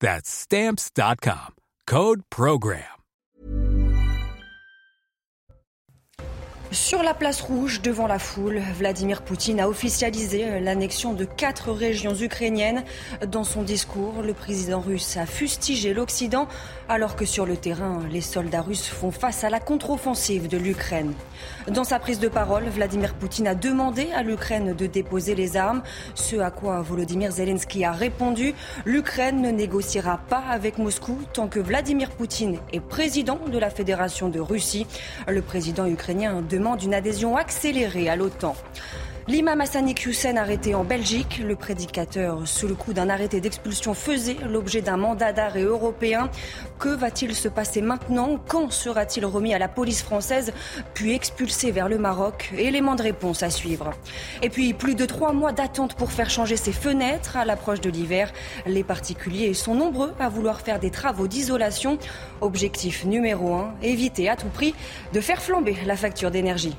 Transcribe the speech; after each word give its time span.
That's 0.00 0.28
Stamps.com. 0.28 1.54
Code 1.86 2.22
Program. 2.28 2.96
Sur 6.72 7.02
la 7.02 7.14
place 7.14 7.40
rouge, 7.40 7.80
devant 7.80 8.06
la 8.06 8.18
foule, 8.18 8.60
Vladimir 8.76 9.22
Poutine 9.22 9.60
a 9.60 9.68
officialisé 9.68 10.60
l'annexion 10.60 11.14
de 11.14 11.24
quatre 11.24 11.70
régions 11.72 12.14
ukrainiennes. 12.14 12.84
Dans 13.26 13.44
son 13.44 13.62
discours, 13.62 14.20
le 14.20 14.34
président 14.34 14.80
russe 14.80 15.16
a 15.16 15.26
fustigé 15.26 15.94
l'Occident, 15.94 16.48
alors 16.88 17.16
que 17.16 17.24
sur 17.24 17.46
le 17.46 17.56
terrain, 17.56 18.00
les 18.10 18.20
soldats 18.20 18.60
russes 18.60 18.86
font 18.86 19.10
face 19.10 19.44
à 19.44 19.50
la 19.50 19.60
contre-offensive 19.60 20.48
de 20.48 20.56
l'Ukraine. 20.56 21.12
Dans 21.68 21.84
sa 21.84 21.98
prise 21.98 22.20
de 22.20 22.28
parole, 22.28 22.64
Vladimir 22.64 23.14
Poutine 23.14 23.48
a 23.48 23.54
demandé 23.54 24.08
à 24.14 24.22
l'Ukraine 24.22 24.74
de 24.74 24.86
déposer 24.86 25.34
les 25.34 25.56
armes, 25.56 25.82
ce 26.14 26.36
à 26.36 26.50
quoi 26.50 26.80
Volodymyr 26.82 27.32
Zelensky 27.32 27.84
a 27.84 27.92
répondu 27.92 28.54
l'Ukraine 28.84 29.42
ne 29.42 29.50
négociera 29.50 30.20
pas 30.28 30.42
avec 30.48 30.78
Moscou 30.78 31.18
tant 31.32 31.48
que 31.48 31.58
Vladimir 31.58 32.10
Poutine 32.10 32.58
est 32.72 32.80
président 32.80 33.40
de 33.50 33.58
la 33.58 33.70
Fédération 33.70 34.28
de 34.28 34.40
Russie. 34.40 34.86
Le 35.28 35.42
président 35.42 35.86
ukrainien 35.86 36.42
demande 36.42 36.82
une 36.82 36.94
adhésion 36.94 37.36
accélérée 37.36 38.08
à 38.08 38.16
l'OTAN. 38.16 38.54
L'imam 39.28 39.60
Hassani 39.60 39.92
Hussein 40.06 40.36
arrêté 40.36 40.76
en 40.76 40.84
Belgique, 40.84 41.42
le 41.44 41.56
prédicateur 41.56 42.46
sous 42.46 42.68
le 42.68 42.76
coup 42.76 42.92
d'un 42.92 43.10
arrêté 43.10 43.40
d'expulsion 43.40 43.92
faisait 43.92 44.36
l'objet 44.48 44.82
d'un 44.82 44.96
mandat 44.96 45.32
d'arrêt 45.32 45.64
européen. 45.64 46.30
Que 46.78 46.90
va-t-il 46.90 47.34
se 47.34 47.48
passer 47.48 47.80
maintenant? 47.80 48.38
Quand 48.46 48.70
sera-t-il 48.70 49.26
remis 49.26 49.52
à 49.52 49.58
la 49.58 49.66
police 49.66 50.04
française 50.04 50.52
puis 50.94 51.12
expulsé 51.12 51.72
vers 51.72 51.88
le 51.88 51.98
Maroc? 51.98 52.52
Élément 52.56 52.94
de 52.94 53.02
réponse 53.02 53.42
à 53.42 53.50
suivre. 53.50 53.90
Et 54.42 54.48
puis 54.48 54.74
plus 54.74 54.94
de 54.94 55.06
trois 55.06 55.32
mois 55.32 55.50
d'attente 55.50 55.96
pour 55.96 56.12
faire 56.12 56.30
changer 56.30 56.56
ses 56.56 56.72
fenêtres 56.72 57.36
à 57.36 57.44
l'approche 57.44 57.80
de 57.80 57.90
l'hiver. 57.90 58.32
Les 58.64 58.84
particuliers 58.84 59.54
sont 59.54 59.74
nombreux 59.74 60.14
à 60.20 60.28
vouloir 60.28 60.60
faire 60.60 60.78
des 60.78 60.92
travaux 60.92 61.26
d'isolation. 61.26 61.98
Objectif 62.42 63.04
numéro 63.04 63.54
un, 63.54 63.74
éviter 63.82 64.28
à 64.28 64.36
tout 64.36 64.50
prix 64.50 64.72
de 65.12 65.20
faire 65.20 65.42
flamber 65.42 65.76
la 65.84 65.96
facture 65.96 66.30
d'énergie. 66.30 66.76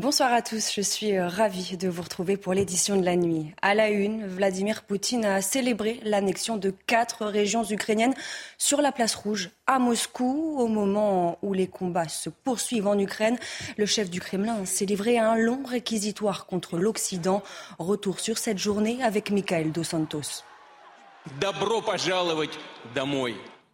Bonsoir 0.00 0.32
à 0.32 0.40
tous, 0.40 0.72
je 0.74 0.80
suis 0.80 1.14
euh, 1.14 1.28
ravie 1.28 1.76
de 1.76 1.86
vous 1.86 2.00
retrouver 2.00 2.38
pour 2.38 2.54
l'édition 2.54 2.98
de 2.98 3.04
la 3.04 3.16
nuit. 3.16 3.52
À 3.60 3.74
la 3.74 3.90
une, 3.90 4.26
Vladimir 4.26 4.82
Poutine 4.84 5.26
a 5.26 5.42
célébré 5.42 6.00
l'annexion 6.04 6.56
de 6.56 6.72
quatre 6.86 7.26
régions 7.26 7.64
ukrainiennes 7.64 8.14
sur 8.56 8.80
la 8.80 8.92
place 8.92 9.14
rouge 9.14 9.50
à 9.66 9.78
Moscou. 9.78 10.56
Au 10.58 10.68
moment 10.68 11.38
où 11.42 11.52
les 11.52 11.66
combats 11.66 12.08
se 12.08 12.30
poursuivent 12.30 12.86
en 12.86 12.98
Ukraine, 12.98 13.38
le 13.76 13.84
chef 13.84 14.08
du 14.08 14.20
Kremlin 14.20 14.64
s'est 14.64 14.86
livré 14.86 15.18
à 15.18 15.32
un 15.32 15.36
long 15.36 15.62
réquisitoire 15.66 16.46
contre 16.46 16.78
l'Occident. 16.78 17.42
Retour 17.78 18.20
sur 18.20 18.38
cette 18.38 18.56
journée 18.56 19.02
avec 19.02 19.30
Mikhail 19.30 19.70
Dos 19.70 19.84
Santos. 19.84 20.44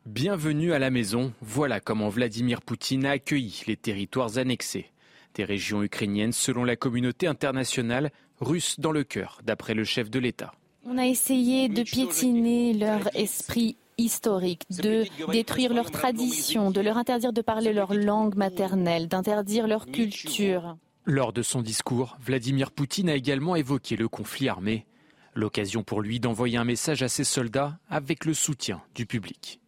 Bienvenue 0.06 0.72
à 0.72 0.80
la 0.80 0.90
maison, 0.90 1.32
voilà 1.40 1.78
comment 1.78 2.08
Vladimir 2.08 2.62
Poutine 2.62 3.06
a 3.06 3.12
accueilli 3.12 3.62
les 3.68 3.76
territoires 3.76 4.38
annexés 4.38 4.90
des 5.36 5.44
régions 5.44 5.82
ukrainiennes 5.82 6.32
selon 6.32 6.64
la 6.64 6.76
communauté 6.76 7.26
internationale 7.26 8.10
russe 8.40 8.80
dans 8.80 8.92
le 8.92 9.04
cœur, 9.04 9.40
d'après 9.44 9.74
le 9.74 9.84
chef 9.84 10.10
de 10.10 10.18
l'État. 10.18 10.52
On 10.84 10.98
a 10.98 11.06
essayé 11.06 11.68
de 11.68 11.82
piétiner 11.82 12.72
leur 12.72 13.14
esprit 13.14 13.76
historique, 13.98 14.62
de 14.70 15.04
détruire 15.30 15.72
leurs 15.72 15.90
traditions, 15.90 16.70
de 16.70 16.80
leur 16.80 16.96
interdire 16.96 17.32
de 17.32 17.42
parler 17.42 17.72
leur 17.72 17.94
langue 17.94 18.36
maternelle, 18.36 19.08
d'interdire 19.08 19.66
leur 19.66 19.86
culture. 19.86 20.76
Lors 21.04 21.32
de 21.32 21.42
son 21.42 21.62
discours, 21.62 22.16
Vladimir 22.20 22.72
Poutine 22.72 23.08
a 23.08 23.14
également 23.14 23.56
évoqué 23.56 23.96
le 23.96 24.08
conflit 24.08 24.48
armé, 24.48 24.86
l'occasion 25.34 25.82
pour 25.82 26.00
lui 26.00 26.20
d'envoyer 26.20 26.56
un 26.56 26.64
message 26.64 27.02
à 27.02 27.08
ses 27.08 27.24
soldats 27.24 27.78
avec 27.88 28.24
le 28.24 28.34
soutien 28.34 28.82
du 28.94 29.06
public. 29.06 29.60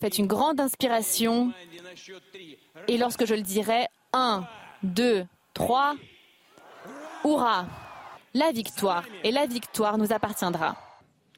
Faites 0.00 0.18
une 0.18 0.26
grande 0.26 0.60
inspiration 0.60 1.52
et 2.88 2.98
lorsque 2.98 3.24
je 3.24 3.34
le 3.34 3.42
dirai, 3.42 3.86
un, 4.12 4.46
2, 4.82 5.24
3. 5.54 5.96
Hurrah 7.24 7.66
La 8.34 8.52
victoire, 8.52 9.04
et 9.24 9.30
la 9.30 9.46
victoire 9.46 9.98
nous 9.98 10.12
appartiendra. 10.12 10.76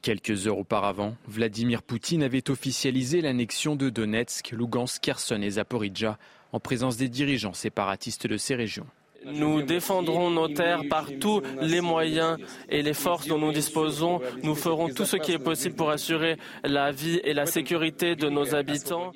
Quelques 0.02 0.46
heures 0.46 0.58
auparavant, 0.58 1.16
Vladimir 1.26 1.82
Poutine 1.82 2.22
avait 2.22 2.50
officialisé 2.50 3.20
l'annexion 3.20 3.76
de 3.76 3.90
Donetsk, 3.90 4.50
Lugansk, 4.52 5.02
Kherson 5.02 5.42
et 5.42 5.50
Zaporizhia 5.50 6.18
en 6.52 6.60
présence 6.60 6.96
des 6.96 7.08
dirigeants 7.08 7.52
séparatistes 7.52 8.26
de 8.26 8.36
ces 8.36 8.54
régions. 8.54 8.86
Nous 9.24 9.62
défendrons 9.62 10.30
nos 10.30 10.48
terres 10.48 10.82
par 10.88 11.06
tous 11.20 11.42
les 11.60 11.80
moyens 11.80 12.38
et 12.68 12.82
les 12.82 12.94
forces 12.94 13.26
dont 13.26 13.38
nous 13.38 13.52
disposons. 13.52 14.20
Nous 14.42 14.54
ferons 14.54 14.88
tout 14.88 15.04
ce 15.04 15.16
qui 15.16 15.32
est 15.32 15.38
possible 15.38 15.74
pour 15.74 15.90
assurer 15.90 16.36
la 16.62 16.92
vie 16.92 17.20
et 17.24 17.34
la 17.34 17.46
sécurité 17.46 18.14
de 18.14 18.28
nos 18.28 18.54
habitants. 18.54 19.12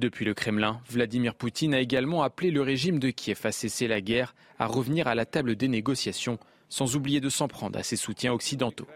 Depuis 0.00 0.24
le 0.24 0.32
Kremlin, 0.32 0.80
Vladimir 0.88 1.34
Poutine 1.34 1.74
a 1.74 1.78
également 1.78 2.22
appelé 2.22 2.50
le 2.50 2.62
régime 2.62 2.98
de 2.98 3.10
Kiev 3.10 3.40
à 3.44 3.52
cesser 3.52 3.86
la 3.86 4.00
guerre, 4.00 4.34
à 4.58 4.66
revenir 4.66 5.06
à 5.08 5.14
la 5.14 5.26
table 5.26 5.56
des 5.56 5.68
négociations, 5.68 6.38
sans 6.70 6.96
oublier 6.96 7.20
de 7.20 7.28
s'en 7.28 7.48
prendre 7.48 7.78
à 7.78 7.82
ses 7.82 7.96
soutiens 7.96 8.32
occidentaux. 8.32 8.86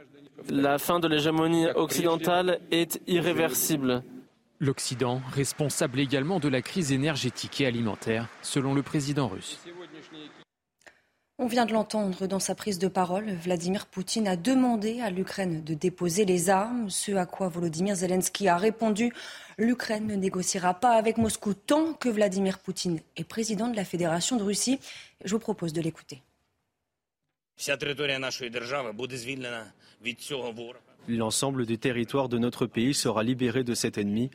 La 0.48 0.78
fin 0.78 1.00
de 1.00 1.06
l'hégémonie 1.06 1.66
occidentale 1.74 2.58
est 2.70 3.02
irréversible. 3.06 4.02
L'Occident, 4.60 5.20
responsable 5.30 6.00
également 6.00 6.40
de 6.40 6.48
la 6.48 6.62
crise 6.62 6.90
énergétique 6.90 7.60
et 7.60 7.66
alimentaire, 7.66 8.28
selon 8.40 8.72
le 8.72 8.80
président 8.82 9.28
russe. 9.28 9.60
On 11.36 11.48
vient 11.48 11.66
de 11.66 11.72
l'entendre 11.72 12.28
dans 12.28 12.38
sa 12.38 12.54
prise 12.54 12.78
de 12.78 12.86
parole. 12.86 13.28
Vladimir 13.32 13.86
Poutine 13.86 14.28
a 14.28 14.36
demandé 14.36 15.00
à 15.00 15.10
l'Ukraine 15.10 15.64
de 15.64 15.74
déposer 15.74 16.24
les 16.24 16.48
armes, 16.48 16.90
ce 16.90 17.10
à 17.10 17.26
quoi 17.26 17.48
Volodymyr 17.48 17.96
Zelensky 17.96 18.46
a 18.46 18.56
répondu 18.56 19.12
l'Ukraine 19.58 20.06
ne 20.06 20.14
négociera 20.14 20.74
pas 20.74 20.92
avec 20.92 21.16
Moscou 21.18 21.54
tant 21.54 21.92
que 21.92 22.08
Vladimir 22.08 22.60
Poutine 22.60 23.00
est 23.16 23.24
président 23.24 23.66
de 23.66 23.74
la 23.74 23.84
Fédération 23.84 24.36
de 24.36 24.44
Russie. 24.44 24.78
Je 25.24 25.34
vous 25.34 25.40
propose 25.40 25.72
de 25.72 25.80
l'écouter. 25.80 26.22
L'ensemble 31.08 31.66
du 31.66 31.78
territoire 31.78 32.28
de 32.28 32.38
notre 32.38 32.66
pays 32.66 32.94
sera 32.94 33.24
libéré 33.24 33.64
de 33.64 33.74
cet 33.74 33.98
ennemi, 33.98 34.30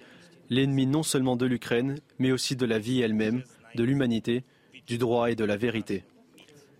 l'ennemi 0.49 0.85
non 0.85 1.03
seulement 1.03 1.37
de 1.37 1.45
l'Ukraine, 1.45 1.97
mais 2.17 2.33
aussi 2.33 2.57
de 2.57 2.65
la 2.65 2.77
vie 2.77 3.01
elle-même, 3.01 3.43
de 3.75 3.83
l'humanité, 3.85 4.43
du 4.85 4.97
droit 4.97 5.31
et 5.31 5.35
de 5.35 5.45
la 5.45 5.55
vérité. 5.55 6.03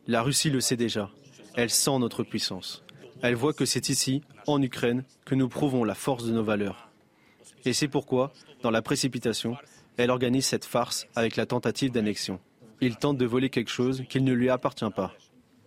La 0.10 0.24
Russie 0.24 0.50
le 0.50 0.60
sait 0.60 0.76
déjà. 0.76 1.12
Elle 1.56 1.70
sent 1.70 2.00
notre 2.00 2.24
puissance. 2.24 2.84
Elle 3.22 3.36
voit 3.36 3.54
que 3.54 3.66
c'est 3.66 3.90
ici, 3.90 4.24
en 4.48 4.60
Ukraine, 4.60 5.04
que 5.24 5.36
nous 5.36 5.48
prouvons 5.48 5.84
la 5.84 5.94
force 5.94 6.26
de 6.26 6.32
nos 6.32 6.44
valeurs. 6.44 6.90
Et 7.64 7.74
c'est 7.74 7.88
pourquoi, 7.88 8.34
dans 8.64 8.72
la 8.72 8.82
précipitation, 8.82 9.56
elle 9.98 10.10
organise 10.10 10.48
cette 10.48 10.66
farce 10.66 11.06
avec 11.16 11.36
la 11.36 11.46
tentative 11.46 11.92
d'annexion. 11.92 12.40
Il 12.82 12.96
tente 12.96 13.20
de 13.20 13.26
voler 13.28 13.52
quelque 13.52 13.70
chose 13.70 14.04
qui 14.10 14.20
ne 14.20 14.34
lui 14.34 14.50
appartient 14.50 14.90
pas, 14.96 15.14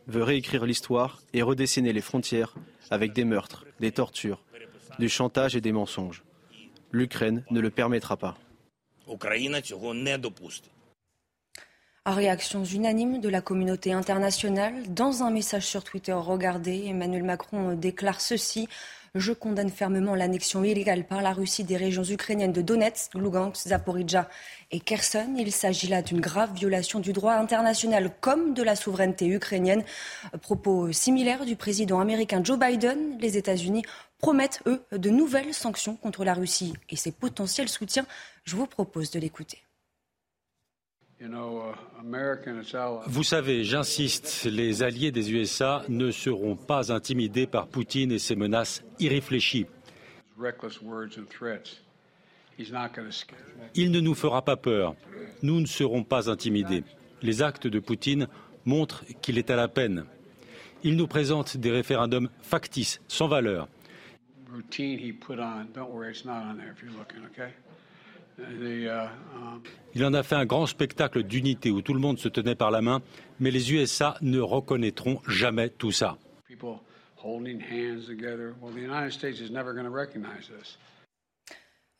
veut 0.08 0.24
réécrire 0.24 0.66
l'histoire 0.66 1.22
et 1.32 1.42
redessiner 1.42 1.92
les 1.92 2.00
frontières 2.00 2.56
avec 2.90 3.12
des 3.12 3.24
meurtres, 3.24 3.64
des 3.78 3.92
tortures, 3.92 4.42
du 4.98 5.08
chantage 5.08 5.54
et 5.54 5.60
des 5.60 5.70
mensonges. 5.70 6.24
L'Ukraine 6.90 7.44
ne 7.52 7.60
le 7.60 7.70
permettra 7.70 8.16
pas. 8.16 8.36
Réactions 12.04 12.64
unanimes 12.64 13.20
de 13.20 13.28
la 13.28 13.40
communauté 13.40 13.92
internationale. 13.92 14.74
Dans 14.88 15.22
un 15.22 15.30
message 15.30 15.66
sur 15.68 15.84
Twitter, 15.84 16.12
regardez, 16.12 16.86
Emmanuel 16.88 17.22
Macron 17.22 17.74
déclare 17.74 18.20
ceci. 18.20 18.68
Je 19.14 19.32
condamne 19.32 19.70
fermement 19.70 20.16
l'annexion 20.16 20.64
illégale 20.64 21.06
par 21.06 21.22
la 21.22 21.32
Russie 21.32 21.62
des 21.62 21.76
régions 21.76 22.02
ukrainiennes 22.02 22.52
de 22.52 22.60
Donetsk, 22.60 23.14
Lugansk, 23.14 23.68
Zaporizhzhia 23.68 24.28
et 24.72 24.80
Kherson. 24.80 25.36
Il 25.38 25.52
s'agit 25.52 25.86
là 25.86 26.02
d'une 26.02 26.18
grave 26.18 26.52
violation 26.54 26.98
du 26.98 27.12
droit 27.12 27.34
international 27.34 28.10
comme 28.20 28.52
de 28.52 28.64
la 28.64 28.74
souveraineté 28.74 29.28
ukrainienne. 29.28 29.84
Propos 30.40 30.90
similaires 30.90 31.44
du 31.46 31.54
président 31.54 32.00
américain 32.00 32.42
Joe 32.42 32.58
Biden. 32.58 33.16
Les 33.20 33.36
États-Unis 33.36 33.84
promettent, 34.18 34.60
eux, 34.66 34.82
de 34.90 35.10
nouvelles 35.10 35.54
sanctions 35.54 35.94
contre 35.94 36.24
la 36.24 36.34
Russie 36.34 36.72
et 36.90 36.96
ses 36.96 37.12
potentiels 37.12 37.68
soutiens. 37.68 38.06
Je 38.42 38.56
vous 38.56 38.66
propose 38.66 39.12
de 39.12 39.20
l'écouter. 39.20 39.62
Vous 43.06 43.22
savez, 43.22 43.64
j'insiste, 43.64 44.44
les 44.44 44.82
alliés 44.82 45.12
des 45.12 45.32
USA 45.32 45.84
ne 45.88 46.10
seront 46.10 46.56
pas 46.56 46.92
intimidés 46.92 47.46
par 47.46 47.68
Poutine 47.68 48.10
et 48.12 48.18
ses 48.18 48.34
menaces 48.34 48.82
irréfléchies. 48.98 49.66
Il 53.74 53.90
ne 53.90 54.00
nous 54.00 54.14
fera 54.14 54.42
pas 54.42 54.56
peur. 54.56 54.94
Nous 55.42 55.60
ne 55.60 55.66
serons 55.66 56.02
pas 56.02 56.28
intimidés. 56.28 56.82
Les 57.22 57.42
actes 57.42 57.66
de 57.66 57.78
Poutine 57.78 58.26
montrent 58.64 59.04
qu'il 59.20 59.38
est 59.38 59.50
à 59.50 59.56
la 59.56 59.68
peine. 59.68 60.04
Il 60.82 60.96
nous 60.96 61.06
présente 61.06 61.56
des 61.56 61.70
référendums 61.70 62.28
factices, 62.42 63.00
sans 63.06 63.28
valeur. 63.28 63.68
Il 69.94 70.04
en 70.04 70.14
a 70.14 70.22
fait 70.22 70.34
un 70.34 70.46
grand 70.46 70.66
spectacle 70.66 71.22
d'unité 71.22 71.70
où 71.70 71.82
tout 71.82 71.94
le 71.94 72.00
monde 72.00 72.18
se 72.18 72.28
tenait 72.28 72.54
par 72.54 72.70
la 72.70 72.80
main, 72.80 73.02
mais 73.40 73.50
les 73.50 73.72
USA 73.72 74.16
ne 74.22 74.40
reconnaîtront 74.40 75.20
jamais 75.28 75.68
tout 75.68 75.92
ça. 75.92 76.16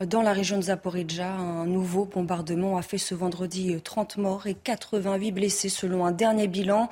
Dans 0.07 0.23
la 0.23 0.33
région 0.33 0.57
de 0.57 0.63
Zaporizhzhia, 0.63 1.31
un 1.31 1.67
nouveau 1.67 2.07
bombardement 2.07 2.77
a 2.77 2.83
fait 2.83 2.99
ce 2.99 3.15
vendredi 3.15 3.81
30 3.81 4.17
morts 4.17 4.47
et 4.49 4.55
88 4.55 5.31
blessés 5.31 5.69
selon 5.69 6.05
un 6.05 6.11
dernier 6.11 6.49
bilan. 6.49 6.89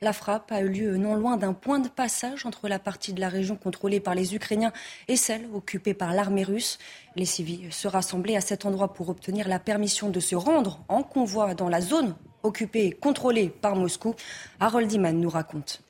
La 0.00 0.12
frappe 0.12 0.52
a 0.52 0.60
eu 0.60 0.68
lieu 0.68 0.96
non 0.96 1.16
loin 1.16 1.36
d'un 1.36 1.54
point 1.54 1.80
de 1.80 1.88
passage 1.88 2.46
entre 2.46 2.68
la 2.68 2.78
partie 2.78 3.12
de 3.14 3.20
la 3.20 3.28
région 3.28 3.56
contrôlée 3.56 3.98
par 3.98 4.14
les 4.14 4.36
Ukrainiens 4.36 4.72
et 5.08 5.16
celle 5.16 5.48
occupée 5.52 5.94
par 5.94 6.12
l'armée 6.12 6.44
russe. 6.44 6.78
Les 7.16 7.24
civils 7.24 7.72
se 7.72 7.88
rassemblaient 7.88 8.36
à 8.36 8.40
cet 8.40 8.64
endroit 8.64 8.92
pour 8.92 9.08
obtenir 9.08 9.48
la 9.48 9.58
permission 9.58 10.08
de 10.10 10.20
se 10.20 10.36
rendre 10.36 10.84
en 10.88 11.02
convoi 11.02 11.54
dans 11.54 11.68
la 11.68 11.80
zone 11.80 12.14
occupée 12.44 12.86
et 12.86 12.92
contrôlée 12.92 13.48
par 13.48 13.74
Moscou. 13.74 14.14
Harold 14.60 14.92
Iman 14.92 15.18
nous 15.18 15.30
raconte. 15.30 15.82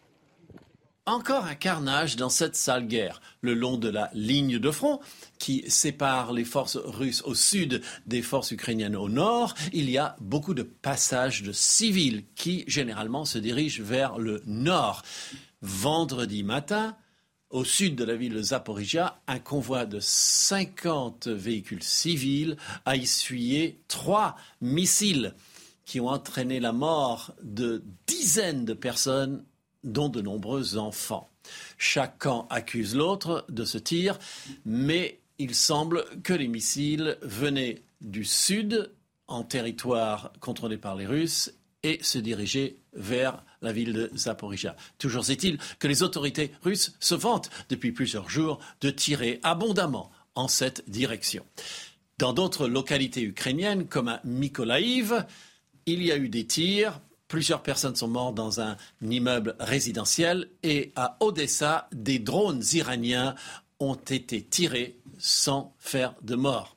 Encore 1.04 1.46
un 1.46 1.56
carnage 1.56 2.14
dans 2.14 2.28
cette 2.28 2.54
sale 2.54 2.86
guerre, 2.86 3.20
le 3.40 3.54
long 3.54 3.76
de 3.76 3.88
la 3.88 4.08
ligne 4.14 4.60
de 4.60 4.70
front 4.70 5.00
qui 5.40 5.64
sépare 5.68 6.32
les 6.32 6.44
forces 6.44 6.76
russes 6.76 7.22
au 7.22 7.34
sud 7.34 7.82
des 8.06 8.22
forces 8.22 8.52
ukrainiennes 8.52 8.94
au 8.94 9.08
nord. 9.08 9.54
Il 9.72 9.90
y 9.90 9.98
a 9.98 10.14
beaucoup 10.20 10.54
de 10.54 10.62
passages 10.62 11.42
de 11.42 11.50
civils 11.50 12.22
qui 12.36 12.62
généralement 12.68 13.24
se 13.24 13.38
dirigent 13.38 13.82
vers 13.82 14.16
le 14.16 14.44
nord. 14.46 15.02
Vendredi 15.60 16.44
matin, 16.44 16.96
au 17.50 17.64
sud 17.64 17.96
de 17.96 18.04
la 18.04 18.14
ville 18.14 18.34
de 18.34 18.42
Zaporizhia, 18.42 19.20
un 19.26 19.40
convoi 19.40 19.86
de 19.86 19.98
50 19.98 21.26
véhicules 21.26 21.82
civils 21.82 22.56
a 22.84 22.94
essuyé 22.94 23.82
trois 23.88 24.36
missiles 24.60 25.34
qui 25.84 25.98
ont 25.98 26.08
entraîné 26.08 26.60
la 26.60 26.70
mort 26.70 27.34
de 27.42 27.82
dizaines 28.06 28.64
de 28.64 28.72
personnes 28.72 29.44
dont 29.84 30.08
de 30.08 30.20
nombreux 30.20 30.76
enfants. 30.78 31.30
Chaque 31.78 32.18
camp 32.18 32.46
accuse 32.50 32.94
l'autre 32.94 33.44
de 33.48 33.64
ce 33.64 33.78
tir, 33.78 34.18
mais 34.64 35.20
il 35.38 35.54
semble 35.54 36.04
que 36.22 36.32
les 36.32 36.48
missiles 36.48 37.18
venaient 37.22 37.82
du 38.00 38.24
sud, 38.24 38.92
en 39.28 39.44
territoire 39.44 40.32
contrôlé 40.40 40.76
par 40.76 40.94
les 40.94 41.06
Russes, 41.06 41.52
et 41.82 41.98
se 42.02 42.18
dirigeaient 42.18 42.76
vers 42.92 43.42
la 43.60 43.72
ville 43.72 43.92
de 43.92 44.10
Zaporizhia. 44.16 44.76
Toujours 44.98 45.30
est-il 45.30 45.58
que 45.78 45.88
les 45.88 46.02
autorités 46.02 46.52
russes 46.62 46.94
se 47.00 47.14
vantent 47.14 47.50
depuis 47.68 47.92
plusieurs 47.92 48.28
jours 48.28 48.60
de 48.80 48.90
tirer 48.90 49.40
abondamment 49.42 50.10
en 50.34 50.48
cette 50.48 50.88
direction. 50.88 51.44
Dans 52.18 52.32
d'autres 52.32 52.68
localités 52.68 53.22
ukrainiennes, 53.22 53.86
comme 53.86 54.08
à 54.08 54.20
Mykolaïv, 54.24 55.24
il 55.86 56.02
y 56.02 56.12
a 56.12 56.16
eu 56.16 56.28
des 56.28 56.46
tirs 56.46 57.00
Plusieurs 57.32 57.62
personnes 57.62 57.96
sont 57.96 58.08
mortes 58.08 58.34
dans 58.34 58.60
un 58.60 58.76
immeuble 59.00 59.56
résidentiel 59.58 60.50
et 60.62 60.92
à 60.96 61.16
Odessa, 61.20 61.88
des 61.90 62.18
drones 62.18 62.62
iraniens 62.74 63.34
ont 63.80 63.94
été 63.94 64.42
tirés 64.42 64.98
sans 65.16 65.74
faire 65.78 66.14
de 66.20 66.34
mort. 66.34 66.76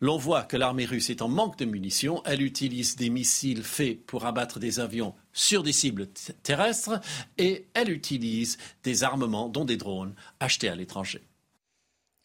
L'on 0.00 0.16
voit 0.16 0.42
que 0.42 0.56
l'armée 0.56 0.84
russe 0.84 1.10
est 1.10 1.22
en 1.22 1.28
manque 1.28 1.58
de 1.58 1.64
munitions. 1.64 2.22
Elle 2.24 2.42
utilise 2.42 2.96
des 2.96 3.08
missiles 3.08 3.62
faits 3.62 4.04
pour 4.04 4.26
abattre 4.26 4.58
des 4.58 4.80
avions 4.80 5.14
sur 5.32 5.62
des 5.62 5.70
cibles 5.70 6.08
terrestres 6.42 7.00
et 7.38 7.68
elle 7.74 7.90
utilise 7.90 8.58
des 8.82 9.04
armements, 9.04 9.48
dont 9.48 9.64
des 9.64 9.76
drones, 9.76 10.16
achetés 10.40 10.68
à 10.68 10.74
l'étranger. 10.74 11.22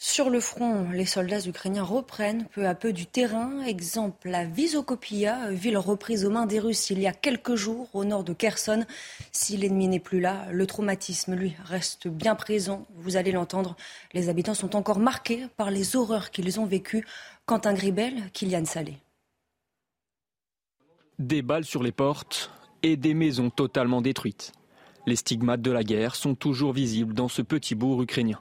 Sur 0.02 0.30
le 0.30 0.40
front, 0.40 0.92
les 0.92 1.06
soldats 1.06 1.46
ukrainiens 1.46 1.84
reprennent 1.84 2.46
peu 2.54 2.66
à 2.66 2.74
peu 2.74 2.94
du 2.94 3.06
terrain. 3.06 3.62
Exemple, 3.64 4.30
la 4.30 4.46
Visokopia, 4.46 5.52
ville 5.52 5.78
reprise 5.78 6.24
aux 6.24 6.30
mains 6.30 6.46
des 6.46 6.60
Russes 6.60 6.90
il 6.90 7.00
y 7.00 7.08
a 7.08 7.12
quelques 7.12 7.56
jours 7.56 7.90
au 7.94 8.06
nord 8.06 8.24
de 8.24 8.32
Kherson. 8.32 8.86
Si 9.34 9.58
l'ennemi 9.58 9.90
n'est 9.90 10.00
plus 10.00 10.22
là, 10.22 10.48
le 10.54 10.66
traumatisme, 10.66 11.36
lui, 11.36 11.54
reste 11.66 12.08
bien 12.08 12.36
présent. 12.36 12.88
Vous 12.96 13.18
allez 13.18 13.34
l'entendre, 13.34 13.76
les 14.14 14.30
habitants 14.30 14.54
sont 14.54 14.78
encore 14.78 15.00
marqués 15.00 15.48
par 15.58 15.70
les 15.70 15.98
horreurs 15.98 16.32
qu'ils 16.32 16.62
ont 16.62 16.66
vécues. 16.66 17.06
Quentin 17.46 17.74
Gribel, 17.74 18.32
Kylian 18.32 18.64
Salé. 18.64 19.00
Des 21.20 21.42
balles 21.42 21.66
sur 21.66 21.84
les 21.84 21.92
portes 21.92 22.52
et 22.84 22.96
des 22.96 23.14
maisons 23.14 23.50
totalement 23.50 24.02
détruites. 24.02 24.54
Les 25.06 25.18
stigmates 25.18 25.62
de 25.62 25.72
la 25.72 25.84
guerre 25.84 26.16
sont 26.16 26.36
toujours 26.36 26.72
visibles 26.72 27.14
dans 27.14 27.28
ce 27.28 27.42
petit 27.42 27.76
bourg 27.76 28.02
ukrainien. 28.02 28.40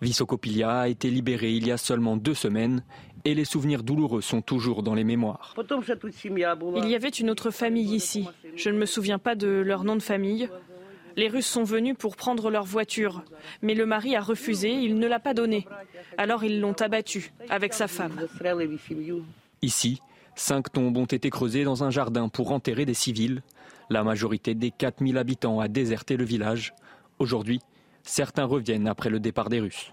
Vissokopilia 0.00 0.80
a 0.80 0.88
été 0.88 1.10
libéré 1.10 1.52
il 1.52 1.66
y 1.66 1.72
a 1.72 1.76
seulement 1.76 2.16
deux 2.16 2.34
semaines 2.34 2.82
et 3.24 3.34
les 3.34 3.44
souvenirs 3.44 3.82
douloureux 3.82 4.20
sont 4.20 4.42
toujours 4.42 4.82
dans 4.82 4.94
les 4.94 5.04
mémoires. 5.04 5.54
Il 5.56 6.88
y 6.88 6.94
avait 6.94 7.08
une 7.08 7.30
autre 7.30 7.50
famille 7.50 7.94
ici. 7.94 8.28
Je 8.56 8.70
ne 8.70 8.78
me 8.78 8.86
souviens 8.86 9.18
pas 9.18 9.34
de 9.34 9.48
leur 9.48 9.84
nom 9.84 9.96
de 9.96 10.02
famille. 10.02 10.48
Les 11.16 11.28
Russes 11.28 11.46
sont 11.46 11.62
venus 11.62 11.94
pour 11.96 12.16
prendre 12.16 12.50
leur 12.50 12.64
voiture, 12.64 13.22
mais 13.62 13.74
le 13.74 13.86
mari 13.86 14.16
a 14.16 14.20
refusé, 14.20 14.72
il 14.72 14.98
ne 14.98 15.06
l'a 15.06 15.20
pas 15.20 15.32
donnée. 15.32 15.66
Alors 16.18 16.44
ils 16.44 16.60
l'ont 16.60 16.72
abattu 16.72 17.32
avec 17.48 17.72
sa 17.72 17.86
femme. 17.86 18.20
Ici, 19.62 20.00
cinq 20.34 20.72
tombes 20.72 20.96
ont 20.96 21.04
été 21.04 21.30
creusées 21.30 21.64
dans 21.64 21.84
un 21.84 21.90
jardin 21.90 22.28
pour 22.28 22.52
enterrer 22.52 22.84
des 22.84 22.94
civils. 22.94 23.42
La 23.90 24.02
majorité 24.02 24.54
des 24.54 24.70
4000 24.70 25.16
habitants 25.18 25.60
a 25.60 25.68
déserté 25.68 26.16
le 26.16 26.24
village. 26.24 26.74
Aujourd'hui, 27.18 27.60
Certains 28.04 28.44
reviennent 28.44 28.86
après 28.86 29.10
le 29.10 29.18
départ 29.18 29.48
des 29.48 29.60
Russes. 29.60 29.90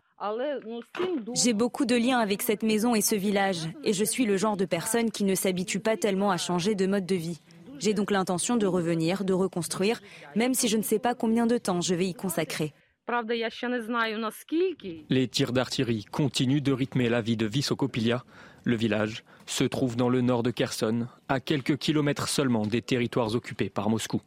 J'ai 1.34 1.54
beaucoup 1.54 1.86
de 1.86 1.96
liens 1.96 2.20
avec 2.20 2.42
cette 2.42 2.62
maison 2.62 2.94
et 2.94 3.02
ce 3.02 3.16
village, 3.16 3.70
et 3.84 3.94
je 3.94 4.04
suis 4.04 4.26
le 4.26 4.38
genre 4.38 4.58
de 4.58 4.66
personne 4.66 5.10
qui 5.10 5.24
ne 5.24 5.34
s'habitue 5.34 5.80
pas 5.80 5.98
tellement 5.98 6.30
à 6.30 6.38
changer 6.38 6.76
de 6.76 6.86
mode 6.86 7.06
de 7.06 7.16
vie. 7.16 7.40
J'ai 7.80 7.96
donc 7.96 8.12
l'intention 8.12 8.58
de 8.58 8.68
revenir, 8.68 9.24
de 9.24 9.34
reconstruire, 9.34 10.02
même 10.36 10.54
si 10.54 10.68
je 10.68 10.78
ne 10.78 10.84
sais 10.84 11.00
pas 11.00 11.16
combien 11.16 11.48
de 11.48 11.58
temps 11.58 11.82
je 11.82 11.96
vais 11.96 12.06
y 12.06 12.14
consacrer. 12.14 12.74
Les 15.10 15.28
tirs 15.28 15.52
d'artillerie 15.52 16.06
continuent 16.06 16.62
de 16.62 16.72
rythmer 16.72 17.10
la 17.10 17.22
vie 17.22 17.38
de 17.38 17.48
Vissokopilia. 17.48 18.24
Le 18.64 18.76
village 18.76 19.24
se 19.48 19.64
trouve 19.64 19.96
dans 19.96 20.10
le 20.10 20.22
nord 20.22 20.44
de 20.44 20.52
Kherson, 20.52 21.08
à 21.28 21.40
quelques 21.40 21.78
kilomètres 21.78 22.28
seulement 22.28 22.68
des 22.68 22.84
territoires 22.84 23.34
occupés 23.34 23.72
par 23.72 23.90
Moscou. 23.90 24.22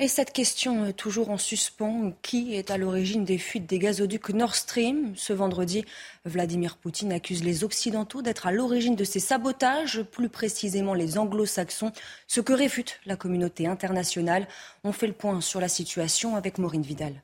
Et 0.00 0.08
cette 0.08 0.32
question 0.32 0.92
toujours 0.92 1.30
en 1.30 1.38
suspens. 1.38 2.12
Qui 2.20 2.56
est 2.56 2.72
à 2.72 2.78
l'origine 2.78 3.24
des 3.24 3.38
fuites 3.38 3.66
des 3.66 3.78
gazoducs 3.78 4.30
Nord 4.30 4.56
Stream 4.56 5.12
Ce 5.14 5.32
vendredi, 5.32 5.84
Vladimir 6.24 6.76
Poutine 6.76 7.12
accuse 7.12 7.44
les 7.44 7.62
Occidentaux 7.62 8.20
d'être 8.20 8.48
à 8.48 8.52
l'origine 8.52 8.96
de 8.96 9.04
ces 9.04 9.20
sabotages, 9.20 10.02
plus 10.02 10.28
précisément 10.28 10.94
les 10.94 11.16
anglo-saxons, 11.16 11.92
ce 12.26 12.40
que 12.40 12.52
réfute 12.52 12.98
la 13.06 13.14
communauté 13.14 13.68
internationale. 13.68 14.48
On 14.82 14.90
fait 14.90 15.06
le 15.06 15.12
point 15.12 15.40
sur 15.40 15.60
la 15.60 15.68
situation 15.68 16.34
avec 16.34 16.58
Maureen 16.58 16.82
Vidal. 16.82 17.22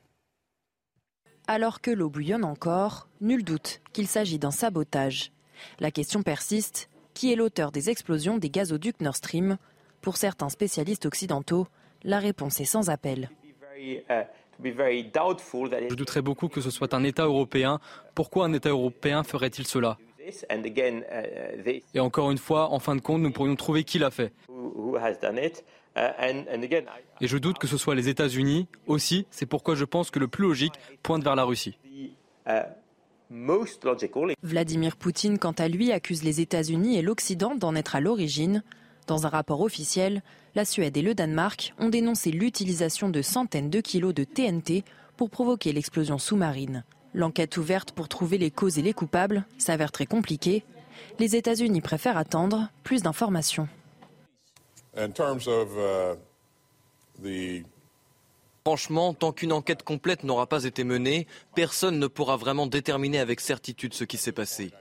Alors 1.47 1.81
que 1.81 1.91
l'eau 1.91 2.09
bouillonne 2.09 2.45
encore, 2.45 3.09
nul 3.19 3.43
doute 3.43 3.81
qu'il 3.91 4.07
s'agit 4.07 4.39
d'un 4.39 4.51
sabotage. 4.51 5.33
La 5.81 5.91
question 5.91 6.23
persiste 6.23 6.87
qui 7.13 7.33
est 7.33 7.35
l'auteur 7.35 7.73
des 7.73 7.89
explosions 7.89 8.37
des 8.37 8.49
gazoducs 8.49 9.01
Nord 9.01 9.17
Stream? 9.17 9.57
Pour 10.01 10.15
certains 10.15 10.49
spécialistes 10.49 11.05
occidentaux, 11.05 11.67
la 12.03 12.19
réponse 12.19 12.59
est 12.59 12.65
sans 12.65 12.89
appel. 12.89 13.29
Je 14.59 15.95
douterais 15.95 16.21
beaucoup 16.21 16.47
que 16.47 16.61
ce 16.61 16.69
soit 16.69 16.93
un 16.93 17.03
État 17.03 17.25
européen. 17.25 17.79
Pourquoi 18.15 18.45
un 18.45 18.53
État 18.53 18.69
européen 18.69 19.23
ferait-il 19.23 19.65
cela? 19.65 19.97
Et 21.93 21.99
encore 21.99 22.31
une 22.31 22.37
fois, 22.37 22.71
en 22.71 22.79
fin 22.79 22.95
de 22.95 23.01
compte, 23.01 23.21
nous 23.21 23.31
pourrions 23.31 23.55
trouver 23.55 23.83
qui 23.83 23.97
l'a 23.97 24.11
fait. 24.11 24.31
Et 27.21 27.27
je 27.27 27.37
doute 27.37 27.57
que 27.57 27.67
ce 27.67 27.77
soit 27.77 27.95
les 27.95 28.07
États-Unis 28.07 28.67
aussi. 28.87 29.25
C'est 29.31 29.45
pourquoi 29.45 29.75
je 29.75 29.85
pense 29.85 30.11
que 30.11 30.19
le 30.19 30.27
plus 30.27 30.43
logique 30.43 30.73
pointe 31.01 31.23
vers 31.23 31.35
la 31.35 31.43
Russie. 31.43 31.77
Vladimir 34.43 34.97
Poutine, 34.97 35.39
quant 35.39 35.51
à 35.57 35.67
lui, 35.67 35.91
accuse 35.91 36.23
les 36.23 36.41
États-Unis 36.41 36.97
et 36.97 37.01
l'Occident 37.01 37.55
d'en 37.55 37.75
être 37.75 37.95
à 37.95 37.99
l'origine. 37.99 38.63
Dans 39.07 39.25
un 39.25 39.29
rapport 39.29 39.61
officiel, 39.61 40.21
la 40.55 40.65
Suède 40.65 40.97
et 40.97 41.01
le 41.01 41.13
Danemark 41.13 41.73
ont 41.79 41.89
dénoncé 41.89 42.31
l'utilisation 42.31 43.09
de 43.09 43.21
centaines 43.21 43.69
de 43.69 43.81
kilos 43.81 44.13
de 44.13 44.23
TNT 44.23 44.83
pour 45.17 45.29
provoquer 45.29 45.73
l'explosion 45.73 46.17
sous-marine. 46.17 46.83
L'enquête 47.13 47.57
ouverte 47.57 47.91
pour 47.91 48.07
trouver 48.07 48.37
les 48.37 48.51
causes 48.51 48.77
et 48.77 48.81
les 48.81 48.93
coupables 48.93 49.45
s'avère 49.57 49.91
très 49.91 50.05
compliquée. 50.05 50.63
Les 51.19 51.35
États-Unis 51.35 51.81
préfèrent 51.81 52.17
attendre 52.17 52.69
plus 52.83 53.01
d'informations. 53.01 53.67
Franchement, 58.63 59.15
tant 59.15 59.31
qu'une 59.31 59.53
enquête 59.53 59.81
complète 59.81 60.23
n'aura 60.23 60.45
pas 60.45 60.65
été 60.65 60.83
menée, 60.83 61.25
personne 61.55 61.97
ne 61.97 62.05
pourra 62.05 62.37
vraiment 62.37 62.67
déterminer 62.67 63.17
avec 63.17 63.39
certitude 63.39 63.95
ce 63.95 64.03
qui 64.03 64.17
s'est 64.17 64.31
passé. 64.31 64.71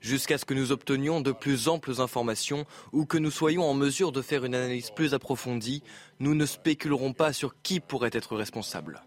Jusqu'à 0.00 0.38
ce 0.38 0.44
que 0.44 0.54
nous 0.54 0.72
obtenions 0.72 1.20
de 1.20 1.30
plus 1.30 1.68
amples 1.68 2.00
informations 2.00 2.66
ou 2.92 3.04
que 3.04 3.16
nous 3.16 3.30
soyons 3.30 3.62
en 3.62 3.74
mesure 3.74 4.10
de 4.10 4.22
faire 4.22 4.44
une 4.44 4.56
analyse 4.56 4.90
plus 4.90 5.14
approfondie, 5.14 5.84
nous 6.18 6.34
ne 6.34 6.46
spéculerons 6.46 7.12
pas 7.12 7.32
sur 7.32 7.54
qui 7.62 7.78
pourrait 7.78 8.10
être 8.12 8.34
responsable. 8.34 9.04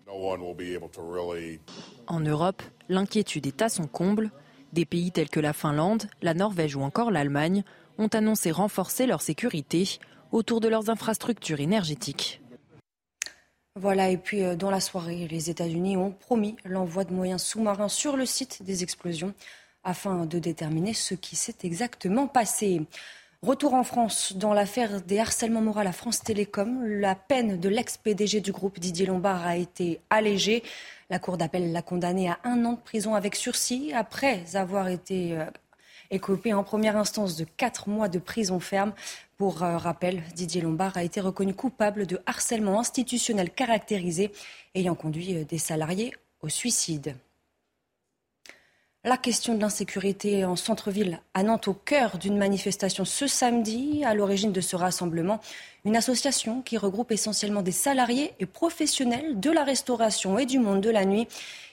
En 2.07 2.19
Europe, 2.21 2.63
l'inquiétude 2.87 3.47
est 3.47 3.61
à 3.61 3.67
son 3.67 3.87
comble. 3.87 4.31
Des 4.71 4.85
pays 4.85 5.11
tels 5.11 5.29
que 5.29 5.41
la 5.41 5.51
Finlande, 5.51 6.03
la 6.21 6.33
Norvège 6.33 6.77
ou 6.77 6.83
encore 6.83 7.11
l'Allemagne 7.11 7.65
ont 7.97 8.07
annoncé 8.07 8.51
renforcer 8.51 9.07
leur 9.07 9.21
sécurité 9.21 9.99
autour 10.31 10.61
de 10.61 10.69
leurs 10.69 10.89
infrastructures 10.89 11.59
énergétiques. 11.59 12.41
Voilà, 13.77 14.09
et 14.09 14.17
puis 14.17 14.43
euh, 14.43 14.55
dans 14.55 14.69
la 14.69 14.81
soirée, 14.81 15.27
les 15.29 15.49
États-Unis 15.49 15.95
ont 15.95 16.11
promis 16.11 16.57
l'envoi 16.65 17.05
de 17.05 17.13
moyens 17.13 17.41
sous-marins 17.41 17.87
sur 17.87 18.17
le 18.17 18.25
site 18.25 18.63
des 18.63 18.83
explosions 18.83 19.33
afin 19.85 20.25
de 20.25 20.39
déterminer 20.39 20.93
ce 20.93 21.13
qui 21.15 21.37
s'est 21.37 21.55
exactement 21.63 22.27
passé. 22.27 22.81
Retour 23.41 23.73
en 23.73 23.83
France 23.83 24.33
dans 24.33 24.53
l'affaire 24.53 25.01
des 25.01 25.19
harcèlements 25.19 25.61
moraux 25.61 25.79
à 25.79 25.91
France 25.93 26.21
Télécom. 26.21 26.85
La 26.85 27.15
peine 27.15 27.59
de 27.59 27.69
l'ex-PDG 27.69 28.41
du 28.41 28.51
groupe 28.51 28.77
Didier 28.77 29.05
Lombard 29.05 29.47
a 29.47 29.55
été 29.55 30.01
allégée. 30.09 30.63
La 31.09 31.17
Cour 31.17 31.37
d'appel 31.37 31.71
l'a 31.71 31.81
condamné 31.81 32.29
à 32.29 32.39
un 32.43 32.65
an 32.65 32.73
de 32.73 32.81
prison 32.81 33.15
avec 33.15 33.35
sursis 33.35 33.93
après 33.93 34.43
avoir 34.55 34.89
été 34.89 35.37
euh, 35.37 35.45
écopé 36.11 36.53
en 36.53 36.63
première 36.63 36.97
instance 36.97 37.37
de 37.37 37.45
quatre 37.45 37.89
mois 37.89 38.09
de 38.09 38.19
prison 38.19 38.59
ferme. 38.59 38.93
Pour 39.41 39.63
euh, 39.63 39.75
rappel, 39.75 40.21
Didier 40.35 40.61
Lombard 40.61 40.97
a 40.97 41.03
été 41.03 41.19
reconnu 41.19 41.55
coupable 41.55 42.05
de 42.05 42.19
harcèlement 42.27 42.79
institutionnel 42.79 43.49
caractérisé 43.49 44.31
ayant 44.75 44.93
conduit 44.93 45.35
euh, 45.35 45.45
des 45.45 45.57
salariés 45.57 46.13
au 46.41 46.47
suicide. 46.47 47.15
La 49.03 49.17
question 49.17 49.55
de 49.55 49.59
l'insécurité 49.59 50.45
en 50.45 50.55
centre-ville 50.55 51.21
à 51.33 51.41
Nantes 51.41 51.67
au 51.67 51.73
cœur 51.73 52.19
d'une 52.19 52.37
manifestation 52.37 53.03
ce 53.03 53.25
samedi. 53.25 54.03
À 54.05 54.13
l'origine 54.13 54.51
de 54.51 54.61
ce 54.61 54.75
rassemblement, 54.75 55.39
une 55.85 55.95
association 55.95 56.61
qui 56.61 56.77
regroupe 56.77 57.11
essentiellement 57.11 57.63
des 57.63 57.71
salariés 57.71 58.35
et 58.39 58.45
professionnels 58.45 59.39
de 59.39 59.49
la 59.49 59.63
restauration 59.63 60.37
et 60.37 60.45
du 60.45 60.59
monde 60.59 60.81
de 60.81 60.91
la 60.91 61.03
nuit. 61.03 61.27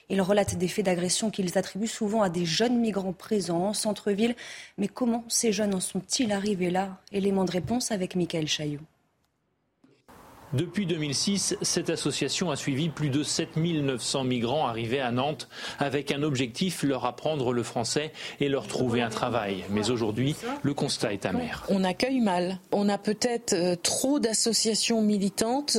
Ils 0.09 0.21
relatent 0.21 0.57
des 0.57 0.67
faits 0.67 0.85
d'agression 0.85 1.29
qu'ils 1.29 1.57
attribuent 1.57 1.87
souvent 1.87 2.21
à 2.23 2.29
des 2.29 2.45
jeunes 2.45 2.79
migrants 2.79 3.13
présents 3.13 3.67
en 3.67 3.73
centre-ville. 3.73 4.35
Mais 4.77 4.87
comment 4.87 5.23
ces 5.27 5.51
jeunes 5.51 5.75
en 5.75 5.79
sont-ils 5.79 6.31
arrivés 6.31 6.71
là? 6.71 6.97
Élément 7.11 7.45
de 7.45 7.51
réponse 7.51 7.91
avec 7.91 8.15
Michael 8.15 8.47
Chaillot. 8.47 8.81
Depuis 10.53 10.87
2006, 10.87 11.57
cette 11.61 11.91
association 11.91 12.49
a 12.49 12.55
suivi 12.55 12.89
plus 12.89 13.09
de 13.09 13.21
7900 13.21 14.23
migrants 14.23 14.67
arrivés 14.67 14.99
à 14.99 15.11
Nantes 15.11 15.47
avec 15.77 16.11
un 16.11 16.23
objectif, 16.23 16.81
leur 16.81 17.05
apprendre 17.05 17.53
le 17.53 17.61
français 17.61 18.11
et 18.39 18.49
leur 18.49 18.65
trouver 18.65 19.03
un 19.03 19.09
travail. 19.09 19.63
Mais 19.69 19.91
aujourd'hui, 19.91 20.35
le 20.63 20.73
constat 20.73 21.13
est 21.13 21.27
amer. 21.27 21.63
On 21.69 21.83
accueille 21.83 22.19
mal. 22.19 22.59
On 22.71 22.89
a 22.89 22.97
peut-être 22.97 23.53
euh, 23.53 23.75
trop 23.75 24.19
d'associations 24.19 25.03
militantes 25.03 25.77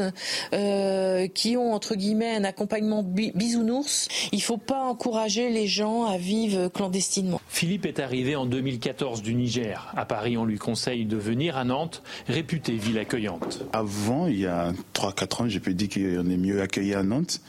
euh, 0.53 1.27
qui 1.27 1.57
ont, 1.57 1.73
entre 1.73 1.97
guillemets, 1.97 2.37
un 2.37 2.45
accompagnement 2.45 3.03
bisounours. 3.03 4.07
Il 4.31 4.39
ne 4.39 4.43
faut 4.43 4.57
pas 4.57 4.83
encourager 4.85 5.51
les 5.51 5.67
gens 5.67 6.05
à 6.05 6.17
vivre 6.17 6.69
clandestinement. 6.69 7.41
Philippe 7.49 7.87
est 7.87 7.99
arrivé 7.99 8.37
en 8.37 8.47
2014 8.47 9.23
du 9.23 9.35
Niger. 9.35 9.93
À 9.97 10.05
Paris, 10.05 10.37
on 10.37 10.45
lui 10.45 10.59
conseille 10.59 11.07
de 11.07 11.17
venir 11.17 11.57
à 11.57 11.65
Nantes, 11.65 12.05
réputée 12.29 12.75
ville 12.75 12.99
accueillante. 12.99 13.65
Avant, 13.73 14.29
il 14.29 14.39
y 14.39 14.47
a 14.47 14.60
3-4 14.95 15.43
ans, 15.43 15.49
je 15.49 15.59
peux 15.59 15.75
dire 15.75 15.89
qu'on 15.89 16.31
est 16.31 16.37
mieux 16.37 16.61
accueilli 16.61 16.95
à 16.95 17.03
Nantes. 17.03 17.41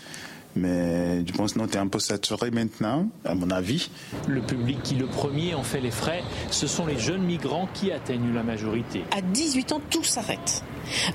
Mais 0.55 1.25
je 1.25 1.31
pense 1.33 1.53
que 1.53 1.59
Nantes 1.59 1.75
est 1.75 1.79
un 1.79 1.87
peu 1.87 1.99
saturé 1.99 2.51
maintenant, 2.51 3.07
à 3.25 3.35
mon 3.35 3.49
avis. 3.51 3.89
Le 4.27 4.41
public 4.41 4.81
qui 4.83 4.95
le 4.95 5.05
premier 5.05 5.53
en 5.53 5.63
fait 5.63 5.79
les 5.79 5.91
frais, 5.91 6.23
ce 6.49 6.67
sont 6.67 6.85
les 6.85 6.99
jeunes 6.99 7.23
migrants 7.23 7.67
qui 7.73 7.91
atteignent 7.91 8.33
la 8.33 8.43
majorité. 8.43 9.03
À 9.15 9.21
18 9.21 9.71
ans, 9.71 9.81
tout 9.89 10.03
s'arrête. 10.03 10.63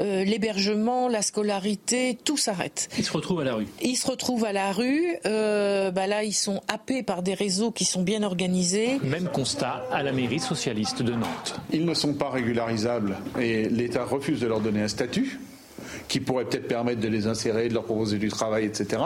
Euh, 0.00 0.24
l'hébergement, 0.24 1.08
la 1.08 1.20
scolarité, 1.20 2.16
tout 2.24 2.38
s'arrête. 2.38 2.88
Ils 2.96 3.04
se 3.04 3.12
retrouvent 3.12 3.40
à 3.40 3.44
la 3.44 3.54
rue. 3.54 3.66
Ils 3.82 3.96
se 3.96 4.06
retrouvent 4.06 4.44
à 4.44 4.52
la 4.52 4.72
rue. 4.72 5.16
Euh, 5.26 5.90
bah 5.90 6.06
là, 6.06 6.24
ils 6.24 6.32
sont 6.32 6.62
happés 6.68 7.02
par 7.02 7.22
des 7.22 7.34
réseaux 7.34 7.72
qui 7.72 7.84
sont 7.84 8.02
bien 8.02 8.22
organisés. 8.22 8.98
Même 9.02 9.28
constat 9.28 9.84
à 9.92 10.02
la 10.02 10.12
mairie 10.12 10.40
socialiste 10.40 11.02
de 11.02 11.12
Nantes. 11.12 11.60
Ils 11.72 11.84
ne 11.84 11.94
sont 11.94 12.14
pas 12.14 12.30
régularisables 12.30 13.18
et 13.38 13.68
l'État 13.68 14.04
refuse 14.04 14.40
de 14.40 14.46
leur 14.46 14.60
donner 14.60 14.82
un 14.82 14.88
statut 14.88 15.38
qui 16.08 16.20
pourrait 16.20 16.44
peut-être 16.44 16.68
permettre 16.68 17.00
de 17.00 17.08
les 17.08 17.26
insérer, 17.26 17.68
de 17.68 17.74
leur 17.74 17.84
proposer 17.84 18.18
du 18.18 18.28
travail, 18.28 18.64
etc. 18.64 19.02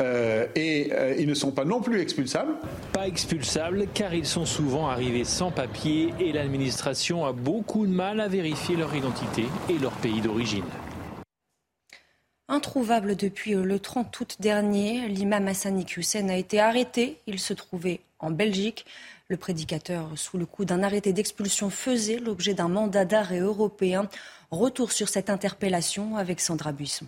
Euh, 0.00 0.46
et 0.54 0.90
euh, 0.92 1.14
ils 1.18 1.26
ne 1.26 1.34
sont 1.34 1.52
pas 1.52 1.64
non 1.64 1.80
plus 1.80 2.00
expulsables. 2.00 2.54
Pas 2.92 3.06
expulsables 3.06 3.86
car 3.94 4.14
ils 4.14 4.26
sont 4.26 4.44
souvent 4.44 4.88
arrivés 4.88 5.24
sans 5.24 5.50
papier 5.50 6.12
et 6.20 6.32
l'administration 6.32 7.24
a 7.24 7.32
beaucoup 7.32 7.86
de 7.86 7.92
mal 7.92 8.20
à 8.20 8.28
vérifier 8.28 8.76
leur 8.76 8.94
identité 8.94 9.44
et 9.70 9.78
leur 9.78 9.92
pays 9.92 10.20
d'origine. 10.20 10.64
Introuvable 12.48 13.16
depuis 13.16 13.54
le 13.54 13.78
30 13.80 14.20
août 14.20 14.36
dernier, 14.38 15.08
l'imam 15.08 15.48
Hassani 15.48 15.84
Hussein 15.96 16.28
a 16.28 16.36
été 16.36 16.60
arrêté. 16.60 17.16
Il 17.26 17.40
se 17.40 17.54
trouvait 17.54 18.00
en 18.20 18.30
Belgique. 18.30 18.86
Le 19.28 19.36
prédicateur, 19.36 20.16
sous 20.16 20.38
le 20.38 20.46
coup 20.46 20.64
d'un 20.64 20.84
arrêté 20.84 21.12
d'expulsion, 21.12 21.68
faisait 21.68 22.18
l'objet 22.18 22.54
d'un 22.54 22.68
mandat 22.68 23.04
d'arrêt 23.04 23.40
européen. 23.40 24.08
Retour 24.52 24.92
sur 24.92 25.08
cette 25.08 25.30
interpellation 25.30 26.16
avec 26.16 26.40
Sandra 26.40 26.70
Buisson. 26.70 27.06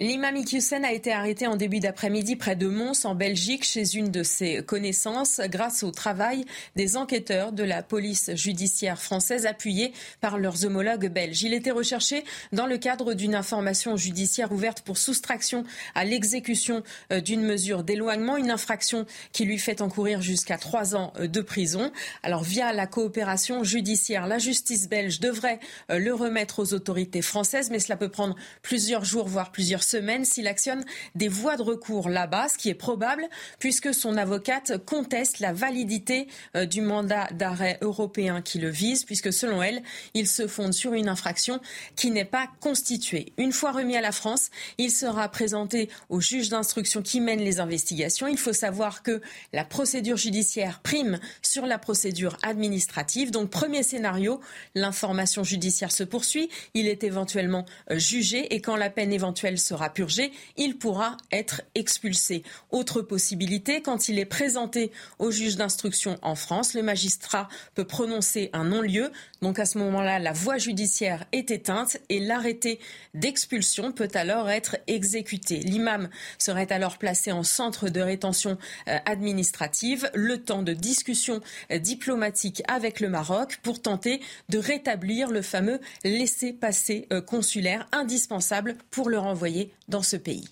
L'imam 0.00 0.34
Hussein 0.34 0.82
a 0.82 0.90
été 0.90 1.12
arrêté 1.12 1.46
en 1.46 1.54
début 1.54 1.78
d'après-midi 1.78 2.34
près 2.34 2.56
de 2.56 2.66
Mons, 2.66 3.04
en 3.04 3.14
Belgique, 3.14 3.62
chez 3.62 3.94
une 3.94 4.10
de 4.10 4.24
ses 4.24 4.60
connaissances, 4.64 5.40
grâce 5.44 5.84
au 5.84 5.92
travail 5.92 6.44
des 6.74 6.96
enquêteurs 6.96 7.52
de 7.52 7.62
la 7.62 7.80
police 7.84 8.34
judiciaire 8.34 9.00
française, 9.00 9.46
appuyés 9.46 9.92
par 10.20 10.36
leurs 10.36 10.64
homologues 10.64 11.06
belges. 11.06 11.44
Il 11.44 11.54
était 11.54 11.70
recherché 11.70 12.24
dans 12.50 12.66
le 12.66 12.76
cadre 12.76 13.14
d'une 13.14 13.36
information 13.36 13.96
judiciaire 13.96 14.50
ouverte 14.50 14.80
pour 14.80 14.98
soustraction 14.98 15.62
à 15.94 16.04
l'exécution 16.04 16.82
euh, 17.12 17.20
d'une 17.20 17.42
mesure 17.42 17.84
d'éloignement, 17.84 18.36
une 18.36 18.50
infraction 18.50 19.06
qui 19.30 19.44
lui 19.44 19.60
fait 19.60 19.80
encourir 19.80 20.20
jusqu'à 20.20 20.58
trois 20.58 20.96
ans 20.96 21.12
euh, 21.20 21.28
de 21.28 21.40
prison. 21.40 21.92
Alors, 22.24 22.42
via 22.42 22.72
la 22.72 22.88
coopération 22.88 23.62
judiciaire, 23.62 24.26
la 24.26 24.38
justice 24.38 24.88
belge 24.88 25.20
devrait 25.20 25.60
euh, 25.92 26.00
le 26.00 26.12
remettre 26.12 26.58
aux 26.58 26.74
autorités 26.74 27.22
françaises, 27.22 27.70
mais 27.70 27.78
cela 27.78 27.96
peut 27.96 28.08
prendre 28.08 28.34
plusieurs 28.60 29.04
jours, 29.04 29.28
voire 29.28 29.52
plusieurs 29.52 29.83
semaine 29.84 30.24
s'il 30.24 30.46
actionne 30.46 30.84
des 31.14 31.28
voies 31.28 31.56
de 31.56 31.62
recours 31.62 32.08
là-bas, 32.08 32.48
ce 32.48 32.58
qui 32.58 32.68
est 32.68 32.74
probable 32.74 33.28
puisque 33.58 33.94
son 33.94 34.16
avocate 34.16 34.84
conteste 34.84 35.40
la 35.40 35.52
validité 35.52 36.28
euh, 36.56 36.66
du 36.66 36.80
mandat 36.80 37.28
d'arrêt 37.32 37.78
européen 37.80 38.42
qui 38.42 38.58
le 38.58 38.70
vise, 38.70 39.04
puisque 39.04 39.32
selon 39.32 39.62
elle, 39.62 39.82
il 40.14 40.28
se 40.28 40.46
fonde 40.46 40.72
sur 40.72 40.94
une 40.94 41.08
infraction 41.08 41.60
qui 41.96 42.10
n'est 42.10 42.24
pas 42.24 42.48
constituée. 42.60 43.32
Une 43.36 43.52
fois 43.52 43.72
remis 43.72 43.96
à 43.96 44.00
la 44.00 44.12
France, 44.12 44.50
il 44.78 44.90
sera 44.90 45.28
présenté 45.28 45.88
au 46.08 46.20
juge 46.20 46.48
d'instruction 46.48 47.02
qui 47.02 47.20
mène 47.20 47.40
les 47.40 47.60
investigations. 47.60 48.26
Il 48.26 48.38
faut 48.38 48.52
savoir 48.52 49.02
que 49.02 49.20
la 49.52 49.64
procédure 49.64 50.16
judiciaire 50.16 50.80
prime 50.80 51.18
sur 51.42 51.66
la 51.66 51.78
procédure 51.78 52.36
administrative. 52.42 53.30
Donc, 53.30 53.50
premier 53.50 53.82
scénario, 53.82 54.40
l'information 54.74 55.44
judiciaire 55.44 55.92
se 55.92 56.04
poursuit, 56.04 56.48
il 56.74 56.88
est 56.88 57.04
éventuellement 57.04 57.64
euh, 57.90 57.98
jugé 57.98 58.54
et 58.54 58.60
quand 58.60 58.76
la 58.76 58.90
peine 58.90 59.12
éventuelle 59.12 59.58
sera 59.58 59.73
sera 59.74 59.90
purgé, 59.90 60.32
il 60.56 60.78
pourra 60.78 61.16
être 61.32 61.62
expulsé. 61.74 62.44
Autre 62.70 63.02
possibilité, 63.02 63.82
quand 63.82 64.08
il 64.08 64.20
est 64.20 64.24
présenté 64.24 64.92
au 65.18 65.32
juge 65.32 65.56
d'instruction 65.56 66.16
en 66.22 66.36
France, 66.36 66.74
le 66.74 66.82
magistrat 66.82 67.48
peut 67.74 67.84
prononcer 67.84 68.50
un 68.52 68.64
non-lieu, 68.64 69.10
Donc 69.44 69.58
à 69.58 69.66
ce 69.66 69.76
moment-là, 69.76 70.18
la 70.18 70.32
voie 70.32 70.56
judiciaire 70.56 71.26
est 71.32 71.50
éteinte 71.50 71.98
et 72.08 72.18
l'arrêté 72.18 72.80
d'expulsion 73.12 73.92
peut 73.92 74.08
alors 74.14 74.48
être 74.48 74.78
exécuté. 74.86 75.58
L'imam 75.58 76.08
serait 76.38 76.72
alors 76.72 76.96
placé 76.96 77.30
en 77.30 77.42
centre 77.42 77.90
de 77.90 78.00
rétention 78.00 78.56
euh, 78.88 78.96
administrative, 79.04 80.10
le 80.14 80.42
temps 80.42 80.62
de 80.62 80.72
discussion 80.72 81.42
euh, 81.70 81.78
diplomatique 81.78 82.62
avec 82.68 83.00
le 83.00 83.10
Maroc 83.10 83.58
pour 83.62 83.82
tenter 83.82 84.22
de 84.48 84.56
rétablir 84.56 85.30
le 85.30 85.42
fameux 85.42 85.78
laissez-passer 86.04 87.06
euh, 87.12 87.20
consulaire 87.20 87.86
indispensable 87.92 88.78
pour 88.88 89.10
le 89.10 89.18
renvoyer 89.18 89.74
dans 89.88 90.02
ce 90.02 90.16
pays. 90.16 90.48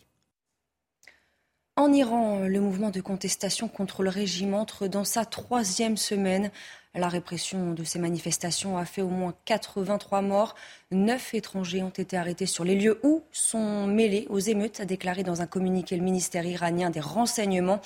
En 1.76 1.90
Iran, 1.94 2.40
le 2.40 2.60
mouvement 2.60 2.90
de 2.90 3.00
contestation 3.00 3.68
contre 3.68 4.02
le 4.02 4.10
régime 4.10 4.52
entre 4.52 4.86
dans 4.86 5.04
sa 5.04 5.24
troisième 5.24 5.96
semaine. 5.96 6.50
La 6.94 7.08
répression 7.08 7.72
de 7.72 7.84
ces 7.84 7.98
manifestations 7.98 8.76
a 8.76 8.84
fait 8.84 9.00
au 9.00 9.08
moins 9.08 9.34
83 9.46 10.20
morts. 10.20 10.54
Neuf 10.90 11.32
étrangers 11.32 11.82
ont 11.82 11.88
été 11.88 12.18
arrêtés 12.18 12.44
sur 12.44 12.64
les 12.64 12.74
lieux 12.74 13.00
où 13.02 13.22
sont 13.32 13.86
mêlés 13.86 14.26
aux 14.28 14.38
émeutes, 14.38 14.80
a 14.80 14.84
déclaré 14.84 15.22
dans 15.22 15.40
un 15.40 15.46
communiqué 15.46 15.96
le 15.96 16.02
ministère 16.02 16.44
iranien 16.44 16.90
des 16.90 17.00
renseignements. 17.00 17.80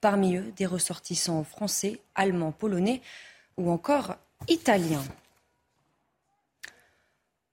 Parmi 0.00 0.36
eux, 0.36 0.52
des 0.56 0.64
ressortissants 0.64 1.44
français, 1.44 2.00
allemands, 2.14 2.52
polonais 2.52 3.02
ou 3.58 3.70
encore 3.70 4.16
italiens. 4.48 5.04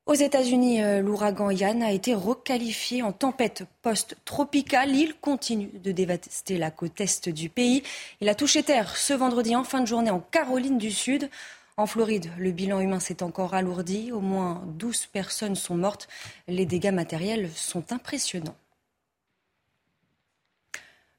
Aux 0.06 0.16
États-Unis, 0.16 0.84
euh, 0.84 1.00
l'ouragan 1.00 1.50
Yann 1.50 1.82
a 1.82 1.94
été 1.94 2.14
requalifié 2.14 3.02
en 3.02 3.14
tempête 3.14 3.64
post-tropicale. 3.82 4.94
Il 4.94 5.16
continue 5.16 5.72
de 5.82 5.94
dévaster 5.94 6.58
la 6.58 6.72
côte 6.72 7.00
est 7.00 7.30
du 7.30 7.48
pays. 7.48 7.84
Il 8.20 8.28
a 8.28 8.36
touché 8.36 8.64
terre 8.64 8.98
ce 8.98 9.14
vendredi 9.14 9.56
en 9.56 9.64
fin 9.64 9.80
de 9.80 9.88
journée 9.88 10.12
en 10.12 10.20
Caroline 10.20 10.78
du 10.78 10.92
Sud. 10.92 11.30
En 11.78 11.86
Floride, 11.86 12.30
le 12.38 12.52
bilan 12.52 12.82
humain 12.82 13.00
s'est 13.00 13.24
encore 13.24 13.54
alourdi. 13.54 14.12
Au 14.12 14.20
moins 14.20 14.62
12 14.78 15.06
personnes 15.06 15.56
sont 15.56 15.76
mortes. 15.76 16.10
Les 16.50 16.66
dégâts 16.66 16.92
matériels 16.92 17.50
sont 17.56 17.94
impressionnants. 17.94 18.58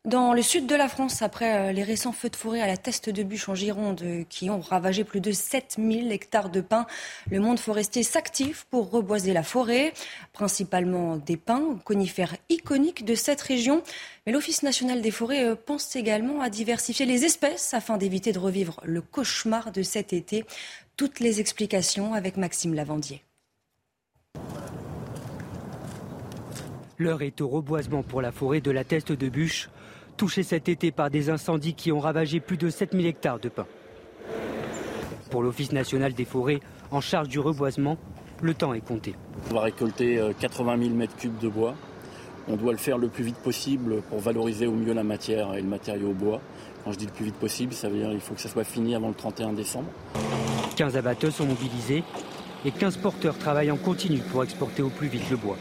Dans 0.04 0.34
le 0.34 0.42
sud 0.42 0.66
de 0.66 0.74
la 0.74 0.88
France, 0.88 1.22
après 1.22 1.70
euh, 1.70 1.72
les 1.72 1.82
récents 1.82 2.12
feux 2.12 2.28
de 2.28 2.36
forêt 2.36 2.60
à 2.60 2.66
la 2.66 2.76
teste 2.76 3.08
de 3.08 3.22
bûche 3.22 3.48
en 3.48 3.54
Gironde 3.54 4.02
euh, 4.02 4.24
qui 4.28 4.50
ont 4.50 4.60
ravagé 4.60 5.02
plus 5.02 5.22
de 5.22 5.32
7000 5.32 6.12
hectares 6.12 6.50
de 6.50 6.60
pins, 6.60 6.86
le 7.30 7.40
monde 7.40 7.58
forestier 7.58 8.02
s'active 8.02 8.66
pour 8.68 8.90
reboiser 8.90 9.32
la 9.32 9.42
forêt, 9.42 9.94
principalement 10.34 11.16
des 11.16 11.38
pins, 11.38 11.78
conifères 11.84 12.36
iconiques 12.50 13.06
de 13.06 13.14
cette 13.14 13.40
région. 13.40 13.82
Mais 14.26 14.32
l'Office 14.32 14.62
national 14.62 15.00
des 15.00 15.10
forêts 15.10 15.42
euh, 15.42 15.54
pense 15.54 15.96
également 15.96 16.42
à 16.42 16.50
diversifier 16.50 17.06
les 17.06 17.24
espèces 17.24 17.72
afin 17.72 17.96
d'éviter 17.96 18.32
de 18.32 18.38
revivre 18.38 18.80
le 18.84 19.00
cauchemar 19.00 19.72
de 19.72 19.82
cet 19.82 20.12
été. 20.12 20.44
Toutes 20.98 21.18
les 21.18 21.40
explications 21.40 22.12
avec 22.12 22.36
Maxime 22.36 22.74
Lavandier. 22.74 23.22
L'heure 26.98 27.22
est 27.22 27.40
au 27.40 27.48
reboisement 27.48 28.02
pour 28.02 28.20
la 28.20 28.32
forêt 28.32 28.60
de 28.60 28.70
la 28.70 28.84
Teste 28.84 29.10
de 29.10 29.28
Bûche 29.30 29.70
touché 30.16 30.42
cet 30.42 30.68
été 30.68 30.90
par 30.90 31.10
des 31.10 31.30
incendies 31.30 31.74
qui 31.74 31.92
ont 31.92 32.00
ravagé 32.00 32.40
plus 32.40 32.56
de 32.56 32.70
7000 32.70 33.06
hectares 33.06 33.38
de 33.38 33.48
pins. 33.48 33.66
Pour 35.30 35.42
l'Office 35.42 35.72
national 35.72 36.12
des 36.12 36.24
forêts, 36.24 36.60
en 36.90 37.00
charge 37.00 37.28
du 37.28 37.40
reboisement, 37.40 37.98
le 38.42 38.54
temps 38.54 38.74
est 38.74 38.84
compté. 38.84 39.14
On 39.50 39.54
va 39.54 39.62
récolter 39.62 40.20
80 40.38 40.78
000 40.78 40.94
mètres 40.94 41.16
cubes 41.16 41.38
de 41.38 41.48
bois. 41.48 41.74
On 42.46 42.56
doit 42.56 42.72
le 42.72 42.78
faire 42.78 42.98
le 42.98 43.08
plus 43.08 43.24
vite 43.24 43.38
possible 43.38 44.02
pour 44.02 44.18
valoriser 44.18 44.66
au 44.66 44.74
mieux 44.74 44.92
la 44.92 45.02
matière 45.02 45.54
et 45.54 45.62
le 45.62 45.68
matériau 45.68 46.10
au 46.10 46.14
bois. 46.14 46.40
Quand 46.84 46.92
je 46.92 46.98
dis 46.98 47.06
le 47.06 47.12
plus 47.12 47.24
vite 47.24 47.36
possible, 47.36 47.72
ça 47.72 47.88
veut 47.88 47.96
dire 47.96 48.10
qu'il 48.10 48.20
faut 48.20 48.34
que 48.34 48.40
ça 48.40 48.50
soit 48.50 48.64
fini 48.64 48.94
avant 48.94 49.08
le 49.08 49.14
31 49.14 49.54
décembre. 49.54 49.88
15 50.76 50.96
abatteurs 50.96 51.32
sont 51.32 51.46
mobilisés 51.46 52.04
et 52.66 52.70
15 52.70 52.98
porteurs 52.98 53.38
travaillent 53.38 53.70
en 53.70 53.76
continu 53.76 54.18
pour 54.18 54.44
exporter 54.44 54.82
au 54.82 54.90
plus 54.90 55.08
vite 55.08 55.30
le 55.30 55.36
bois. 55.36 55.56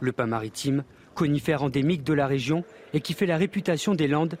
Le 0.00 0.12
pain 0.12 0.26
maritime 0.26 0.84
conifère 1.16 1.64
endémique 1.64 2.04
de 2.04 2.12
la 2.12 2.28
région 2.28 2.62
et 2.94 3.00
qui 3.00 3.14
fait 3.14 3.26
la 3.26 3.36
réputation 3.36 3.94
des 3.94 4.06
Landes, 4.06 4.38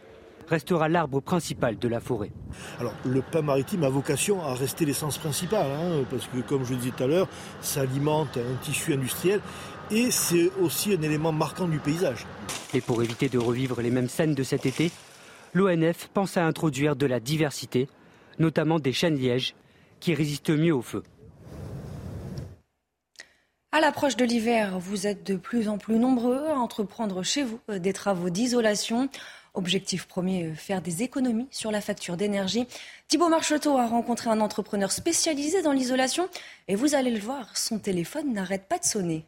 restera 0.48 0.88
l'arbre 0.88 1.20
principal 1.20 1.76
de 1.76 1.88
la 1.88 1.98
forêt. 1.98 2.30
Alors 2.78 2.94
le 3.04 3.20
pain 3.20 3.42
maritime 3.42 3.82
a 3.82 3.88
vocation 3.88 4.40
à 4.42 4.54
rester 4.54 4.84
l'essence 4.84 5.18
principale, 5.18 5.66
hein, 5.66 6.04
parce 6.08 6.28
que 6.28 6.38
comme 6.38 6.64
je 6.64 6.74
le 6.74 6.76
disais 6.76 6.92
tout 6.96 7.02
à 7.02 7.06
l'heure, 7.08 7.28
ça 7.60 7.80
alimente 7.80 8.36
un 8.36 8.54
tissu 8.62 8.94
industriel 8.94 9.40
et 9.90 10.12
c'est 10.12 10.50
aussi 10.60 10.92
un 10.92 11.02
élément 11.02 11.32
marquant 11.32 11.66
du 11.66 11.78
paysage. 11.78 12.26
Et 12.74 12.80
pour 12.80 13.02
éviter 13.02 13.28
de 13.28 13.38
revivre 13.38 13.80
les 13.80 13.90
mêmes 13.90 14.08
scènes 14.08 14.34
de 14.34 14.42
cet 14.42 14.66
été, 14.66 14.92
l'ONF 15.54 16.08
pense 16.12 16.36
à 16.36 16.46
introduire 16.46 16.94
de 16.94 17.06
la 17.06 17.18
diversité, 17.18 17.88
notamment 18.38 18.78
des 18.78 18.92
chênes 18.92 19.16
lièges, 19.16 19.54
qui 19.98 20.14
résistent 20.14 20.50
mieux 20.50 20.74
au 20.74 20.82
feu. 20.82 21.02
À 23.76 23.80
l'approche 23.80 24.16
de 24.16 24.24
l'hiver, 24.24 24.78
vous 24.78 25.06
êtes 25.06 25.22
de 25.26 25.36
plus 25.36 25.68
en 25.68 25.76
plus 25.76 25.98
nombreux 25.98 26.46
à 26.48 26.54
entreprendre 26.54 27.22
chez 27.22 27.42
vous 27.42 27.60
euh, 27.68 27.78
des 27.78 27.92
travaux 27.92 28.30
d'isolation. 28.30 29.10
Objectif 29.52 30.06
premier, 30.06 30.44
euh, 30.44 30.54
faire 30.54 30.80
des 30.80 31.02
économies 31.02 31.46
sur 31.50 31.70
la 31.70 31.82
facture 31.82 32.16
d'énergie. 32.16 32.66
Thibault 33.06 33.28
Marcheteau 33.28 33.76
a 33.76 33.86
rencontré 33.86 34.30
un 34.30 34.40
entrepreneur 34.40 34.90
spécialisé 34.90 35.60
dans 35.60 35.72
l'isolation 35.72 36.30
et 36.68 36.74
vous 36.74 36.94
allez 36.94 37.10
le 37.10 37.18
voir, 37.18 37.54
son 37.54 37.78
téléphone 37.78 38.32
n'arrête 38.32 38.66
pas 38.66 38.78
de 38.78 38.84
sonner. 38.84 39.26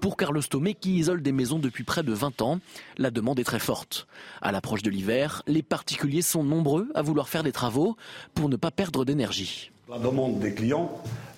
Pour 0.00 0.16
Carlos 0.16 0.42
Tomé, 0.42 0.74
qui 0.74 0.96
isole 0.96 1.22
des 1.22 1.30
maisons 1.30 1.60
depuis 1.60 1.84
près 1.84 2.02
de 2.02 2.12
20 2.12 2.42
ans, 2.42 2.58
la 2.98 3.12
demande 3.12 3.38
est 3.38 3.44
très 3.44 3.60
forte. 3.60 4.08
À 4.40 4.50
l'approche 4.50 4.82
de 4.82 4.90
l'hiver, 4.90 5.44
les 5.46 5.62
particuliers 5.62 6.22
sont 6.22 6.42
nombreux 6.42 6.90
à 6.96 7.02
vouloir 7.02 7.28
faire 7.28 7.44
des 7.44 7.52
travaux 7.52 7.96
pour 8.34 8.48
ne 8.48 8.56
pas 8.56 8.72
perdre 8.72 9.04
d'énergie. 9.04 9.70
La 9.88 10.00
demande 10.00 10.40
des 10.40 10.54
clients 10.54 10.90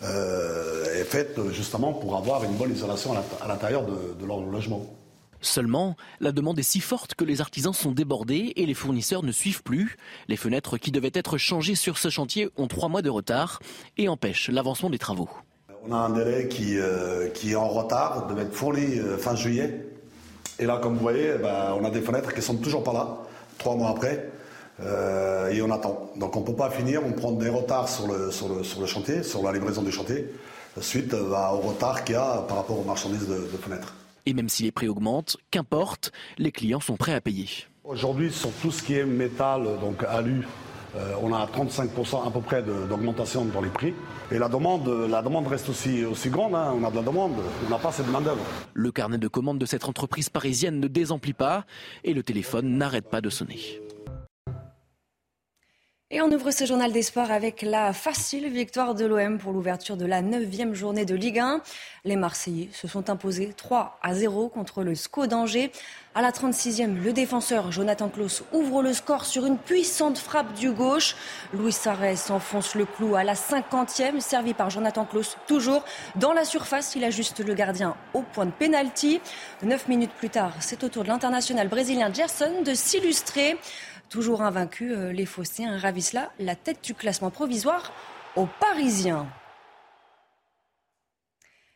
est 0.05 1.05
faite 1.05 1.39
justement 1.53 1.93
pour 1.93 2.17
avoir 2.17 2.45
une 2.45 2.55
bonne 2.55 2.73
isolation 2.73 3.15
à 3.41 3.49
l'intérieur 3.49 3.85
de, 3.85 4.27
leur 4.27 4.41
logement. 4.41 4.87
Seulement, 5.45 5.97
la 6.21 6.33
demande 6.33 6.59
est 6.59 6.63
si 6.63 6.81
forte 6.81 7.15
que 7.15 7.25
les 7.25 7.43
artisans 7.43 7.75
sont 7.75 7.93
débordés 7.93 8.55
et 8.57 8.65
les 8.65 8.73
fournisseurs 8.73 9.23
ne 9.23 9.31
suivent 9.31 9.63
plus. 9.63 9.99
Les 10.27 10.37
fenêtres 10.37 10.79
qui 10.79 10.91
devaient 10.91 11.11
être 11.13 11.37
changées 11.37 11.75
sur 11.75 11.99
ce 11.99 12.09
chantier 12.09 12.49
ont 12.57 12.67
trois 12.67 12.89
mois 12.89 13.03
de 13.03 13.11
retard 13.11 13.61
et 13.99 14.09
empêchent 14.09 14.49
l'avancement 14.49 14.89
des 14.89 14.99
travaux. 14.99 15.29
On 15.87 15.93
a 15.93 15.97
un 15.97 16.11
délai 16.11 16.49
qui, 16.49 16.79
euh, 16.79 17.29
qui 17.29 17.53
est 17.53 17.57
en 17.57 17.69
retard, 17.69 18.27
devait 18.27 18.43
être 18.43 18.55
fourni 18.55 18.99
euh, 18.99 19.19
fin 19.19 19.37
juillet. 19.37 19.87
Et 20.59 20.65
là, 20.65 20.79
comme 20.83 20.95
vous 20.95 21.01
voyez, 21.01 21.35
bah, 21.35 21.77
on 21.79 21.85
a 21.85 21.91
des 21.91 22.01
fenêtres 22.01 22.33
qui 22.33 22.41
sont 22.41 22.57
toujours 22.57 22.83
pas 22.83 22.95
là, 22.95 23.19
trois 23.59 23.77
mois 23.77 23.91
après. 23.91 24.31
Euh, 24.81 25.51
et 25.51 25.63
on 25.63 25.71
attend. 25.71 26.11
Donc 26.17 26.37
on 26.37 26.41
ne 26.41 26.47
peut 26.47 26.55
pas 26.55 26.71
finir, 26.71 27.03
on 27.05 27.13
prend 27.13 27.33
des 27.33 27.49
retards 27.49 27.89
sur 27.89 28.09
le, 28.09 28.31
sur 28.31 28.49
le, 28.49 28.65
sur 28.65 28.81
le 28.81 28.87
chantier, 28.87 29.23
sur 29.23 29.43
la 29.43 29.53
livraison 29.53 29.83
du 29.83 29.93
chantier, 29.93 30.27
suite 30.81 31.15
euh, 31.15 31.31
bah, 31.31 31.53
au 31.55 31.59
retard 31.59 32.05
qu'il 32.05 32.15
y 32.15 32.19
a 32.19 32.45
par 32.49 32.59
rapport 32.59 32.81
aux 32.81 32.85
marchandises 32.85 33.29
de, 33.29 33.47
fenêtres. 33.59 33.95
Et 34.27 34.35
même 34.35 34.49
si 34.49 34.65
les 34.65 34.73
prix 34.73 34.89
augmentent, 34.89 35.37
qu'importe, 35.51 36.11
les 36.39 36.51
clients 36.51 36.81
sont 36.81 36.97
prêts 36.97 37.15
à 37.15 37.21
payer. 37.21 37.49
Aujourd'hui, 37.85 38.33
sur 38.33 38.51
tout 38.51 38.71
ce 38.71 38.83
qui 38.83 38.95
est 38.95 39.05
métal, 39.05 39.65
donc 39.81 40.03
alu, 40.09 40.47
euh, 40.97 41.13
on 41.23 41.33
a 41.33 41.47
35% 41.47 42.27
à 42.27 42.31
peu 42.31 42.41
près 42.41 42.63
d'augmentation 42.63 43.45
dans 43.45 43.61
les 43.61 43.69
prix. 43.69 43.93
Et 44.33 44.39
la 44.39 44.49
demande, 44.49 44.89
la 44.89 45.21
demande 45.21 45.47
reste 45.47 45.69
aussi, 45.69 46.05
aussi 46.05 46.31
grande. 46.31 46.55
Hein. 46.55 46.73
On 46.75 46.83
a 46.83 46.91
de 46.91 46.97
la 46.97 47.03
demande, 47.03 47.33
on 47.67 47.71
n'a 47.71 47.79
pas 47.79 47.91
assez 47.91 48.03
de 48.03 48.11
main-d'œuvre. 48.11 48.43
Le 48.73 48.91
carnet 48.91 49.19
de 49.19 49.29
commandes 49.29 49.59
de 49.59 49.67
cette 49.67 49.85
entreprise 49.85 50.31
parisienne 50.31 50.81
ne 50.81 50.89
désemplit 50.89 51.35
pas 51.35 51.67
et 52.03 52.15
le 52.15 52.23
téléphone 52.23 52.79
n'arrête 52.79 53.11
pas 53.11 53.21
de 53.21 53.29
sonner. 53.29 53.81
Et 56.11 56.21
on 56.21 56.31
ouvre 56.31 56.51
ce 56.51 56.67
journal 56.67 56.93
des 56.93 57.03
sports 57.03 57.31
avec 57.31 57.63
la 57.63 57.95
facile 57.95 58.49
victoire 58.51 58.95
de 58.95 59.07
l'OM 59.07 59.39
pour 59.39 59.53
l'ouverture 59.53 59.97
de 59.97 60.05
la 60.05 60.21
neuvième 60.21 60.75
journée 60.75 61.07
de 61.07 61.15
Ligue 61.15 61.39
1. 61.39 61.63
Les 62.05 62.17
Marseillais 62.17 62.69
se 62.73 62.87
sont 62.87 63.09
imposés 63.09 63.55
3 63.57 63.99
à 64.03 64.15
0 64.15 64.51
contre 64.51 64.83
le 64.83 64.95
SCO 64.95 65.27
d'Angers. 65.27 65.73
À 66.17 66.23
la 66.23 66.31
36e, 66.31 67.03
le 67.03 67.13
défenseur 67.13 67.73
Jonathan 67.73 68.09
Klaus 68.09 68.45
ouvre 68.53 68.85
le 68.85 68.93
score 68.93 69.25
sur 69.25 69.47
une 69.47 69.59
puissante 69.59 70.17
frappe 70.17 70.55
du 70.55 70.71
gauche. 70.71 71.17
Louis 71.53 71.73
Sarès 71.73 72.31
enfonce 72.31 72.77
le 72.77 72.85
clou 72.85 73.17
à 73.17 73.25
la 73.25 73.35
50e, 73.35 74.21
servi 74.21 74.55
par 74.55 74.71
Jonathan 74.71 75.07
Klaus, 75.07 75.37
toujours 75.49 75.85
dans 76.15 76.33
la 76.33 76.45
surface. 76.45 76.95
Il 76.95 77.03
ajuste 77.03 77.45
le 77.45 77.55
gardien 77.55 77.97
au 78.13 78.23
point 78.23 78.47
de 78.47 78.53
pénalty. 78.53 79.21
Neuf 79.65 79.89
minutes 79.89 80.13
plus 80.13 80.31
tard, 80.31 80.53
c'est 80.61 80.85
au 80.85 80.89
tour 80.89 81.03
de 81.03 81.09
l'international 81.09 81.67
brésilien 81.67 82.13
Gerson 82.13 82.63
de 82.65 82.75
s'illustrer. 82.75 83.59
Toujours 84.09 84.43
invaincus, 84.43 84.93
euh, 84.97 85.11
les 85.11 85.27
Phocéens 85.27 85.79
ravissent 85.79 86.13
là 86.13 86.31
la 86.39 86.55
tête 86.55 86.79
du 86.85 86.95
classement 86.95 87.31
provisoire 87.31 87.93
aux 88.37 88.47
Parisiens. 88.61 89.27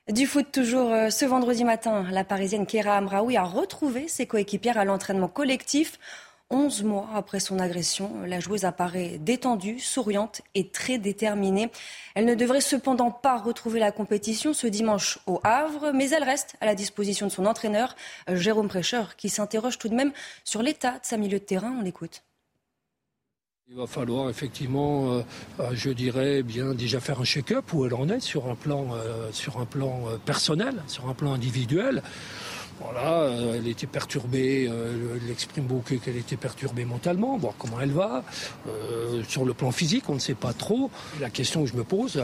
Du 0.08 0.26
foot 0.26 0.46
toujours 0.50 0.90
euh, 0.90 1.10
ce 1.10 1.26
vendredi 1.26 1.64
matin, 1.64 2.06
la 2.10 2.24
Parisienne 2.24 2.64
Kera 2.64 2.96
Amraoui 2.96 3.36
a 3.36 3.42
retrouvé 3.42 4.08
ses 4.08 4.24
coéquipières 4.24 4.78
à 4.78 4.86
l'entraînement 4.86 5.28
collectif. 5.28 5.98
Onze 6.48 6.82
mois 6.82 7.10
après 7.14 7.40
son 7.40 7.58
agression, 7.58 8.22
la 8.24 8.40
joueuse 8.40 8.64
apparaît 8.64 9.18
détendue, 9.18 9.78
souriante 9.78 10.40
et 10.54 10.70
très 10.70 10.96
déterminée. 10.96 11.70
Elle 12.14 12.24
ne 12.24 12.34
devrait 12.34 12.62
cependant 12.62 13.10
pas 13.10 13.36
retrouver 13.36 13.80
la 13.80 13.92
compétition 13.92 14.54
ce 14.54 14.66
dimanche 14.66 15.18
au 15.26 15.40
Havre, 15.44 15.92
mais 15.92 16.08
elle 16.08 16.24
reste 16.24 16.56
à 16.62 16.64
la 16.64 16.74
disposition 16.74 17.26
de 17.26 17.32
son 17.32 17.44
entraîneur, 17.44 17.94
Jérôme 18.32 18.68
Prêcheur, 18.68 19.14
qui 19.16 19.28
s'interroge 19.28 19.76
tout 19.76 19.90
de 19.90 19.94
même 19.94 20.12
sur 20.42 20.62
l'état 20.62 20.92
de 20.92 21.04
sa 21.04 21.18
milieu 21.18 21.38
de 21.38 21.44
terrain. 21.44 21.76
On 21.78 21.82
l'écoute. 21.82 22.22
Il 23.70 23.76
va 23.76 23.86
falloir 23.86 24.30
effectivement, 24.30 25.12
euh, 25.12 25.22
euh, 25.60 25.70
je 25.74 25.90
dirais, 25.90 26.42
bien 26.42 26.72
déjà 26.72 27.00
faire 27.00 27.20
un 27.20 27.24
check-up 27.24 27.70
où 27.74 27.84
elle 27.84 27.92
en 27.92 28.08
est 28.08 28.20
sur 28.20 28.48
un 28.48 28.54
plan, 28.54 28.94
euh, 28.94 29.28
sur 29.30 29.60
un 29.60 29.66
plan 29.66 30.04
personnel, 30.24 30.82
sur 30.86 31.06
un 31.06 31.12
plan 31.12 31.34
individuel. 31.34 32.02
Voilà, 32.80 33.30
elle 33.56 33.68
était 33.68 33.86
perturbée, 33.86 34.70
elle 34.70 35.30
exprime 35.30 35.64
beaucoup 35.64 35.96
qu'elle 35.98 36.16
était 36.16 36.36
perturbée 36.36 36.86
mentalement, 36.86 37.36
voir 37.36 37.52
comment 37.58 37.78
elle 37.80 37.90
va. 37.90 38.24
sur 39.28 39.44
le 39.44 39.52
plan 39.52 39.70
physique, 39.70 40.08
on 40.08 40.14
ne 40.14 40.20
sait 40.20 40.34
pas 40.34 40.54
trop. 40.54 40.90
La 41.20 41.28
question 41.28 41.64
que 41.64 41.68
je 41.68 41.76
me 41.76 41.84
pose, 41.84 42.22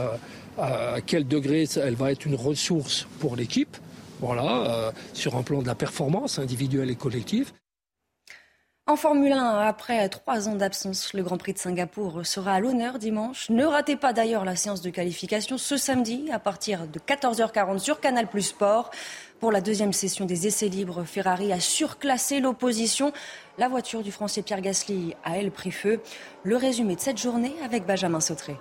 à, 0.57 0.95
quel 1.05 1.27
degré 1.27 1.67
elle 1.75 1.95
va 1.95 2.11
être 2.11 2.25
une 2.25 2.35
ressource 2.35 3.05
pour 3.19 3.35
l'équipe, 3.35 3.77
voilà, 4.21 4.93
sur 5.13 5.35
un 5.35 5.43
plan 5.43 5.61
de 5.61 5.67
la 5.67 5.75
performance 5.75 6.39
individuelle 6.39 6.89
et 6.89 6.95
collective. 6.95 7.51
En 8.87 8.97
Formule 8.97 9.31
1, 9.31 9.61
après 9.61 10.07
trois 10.09 10.47
ans 10.47 10.53
d'absence, 10.53 11.13
le 11.13 11.23
Grand 11.23 11.39
Prix 11.39 11.53
de 11.53 11.57
Singapour 11.57 12.23
sera 12.23 12.53
à 12.53 12.59
l'honneur 12.59 12.99
dimanche. 12.99 13.49
Ne 13.49 13.65
ratez 13.65 13.95
pas 13.95 14.13
d'ailleurs 14.13 14.45
la 14.45 14.55
séance 14.55 14.81
de 14.81 14.91
qualification 14.91 15.57
ce 15.57 15.75
samedi 15.75 16.29
à 16.31 16.37
partir 16.37 16.85
de 16.85 16.99
14h40 16.99 17.79
sur 17.79 17.99
Canal 17.99 18.27
Plus 18.27 18.43
Sport. 18.43 18.91
Pour 19.39 19.51
la 19.51 19.59
deuxième 19.59 19.91
session 19.91 20.25
des 20.25 20.45
essais 20.45 20.67
libres, 20.67 21.03
Ferrari 21.03 21.51
a 21.51 21.59
surclassé 21.59 22.39
l'opposition. 22.39 23.11
La 23.57 23.69
voiture 23.69 24.03
du 24.03 24.11
Français 24.11 24.43
Pierre 24.43 24.61
Gasly 24.61 25.15
a, 25.23 25.35
elle, 25.39 25.49
pris 25.49 25.71
feu. 25.71 25.99
Le 26.43 26.55
résumé 26.55 26.95
de 26.95 27.01
cette 27.01 27.17
journée 27.17 27.55
avec 27.63 27.87
Benjamin 27.87 28.19
Sautré. 28.19 28.55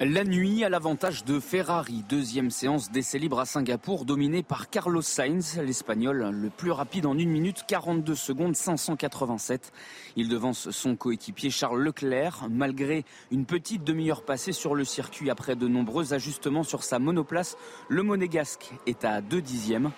La 0.00 0.24
nuit 0.24 0.64
à 0.64 0.68
l'avantage 0.68 1.24
de 1.24 1.38
Ferrari, 1.38 2.02
deuxième 2.08 2.50
séance 2.50 2.90
d'essai 2.90 3.16
libre 3.20 3.38
à 3.38 3.46
Singapour 3.46 4.04
dominée 4.04 4.42
par 4.42 4.68
Carlos 4.68 5.02
Sainz, 5.02 5.56
l'Espagnol 5.64 6.30
le 6.32 6.50
plus 6.50 6.72
rapide 6.72 7.06
en 7.06 7.12
1 7.12 7.26
minute 7.26 7.62
42 7.68 8.16
secondes 8.16 8.56
587. 8.56 9.72
Il 10.16 10.28
devance 10.28 10.70
son 10.72 10.96
coéquipier 10.96 11.50
Charles 11.50 11.80
Leclerc 11.80 12.48
malgré 12.50 13.04
une 13.30 13.46
petite 13.46 13.84
demi-heure 13.84 14.24
passée 14.24 14.50
sur 14.50 14.74
le 14.74 14.84
circuit 14.84 15.30
après 15.30 15.54
de 15.54 15.68
nombreux 15.68 16.12
ajustements 16.12 16.64
sur 16.64 16.82
sa 16.82 16.98
monoplace. 16.98 17.56
Le 17.88 18.02
monégasque 18.02 18.72
est 18.86 19.04
à 19.04 19.20
2 19.20 19.40
dixièmes. 19.40 19.92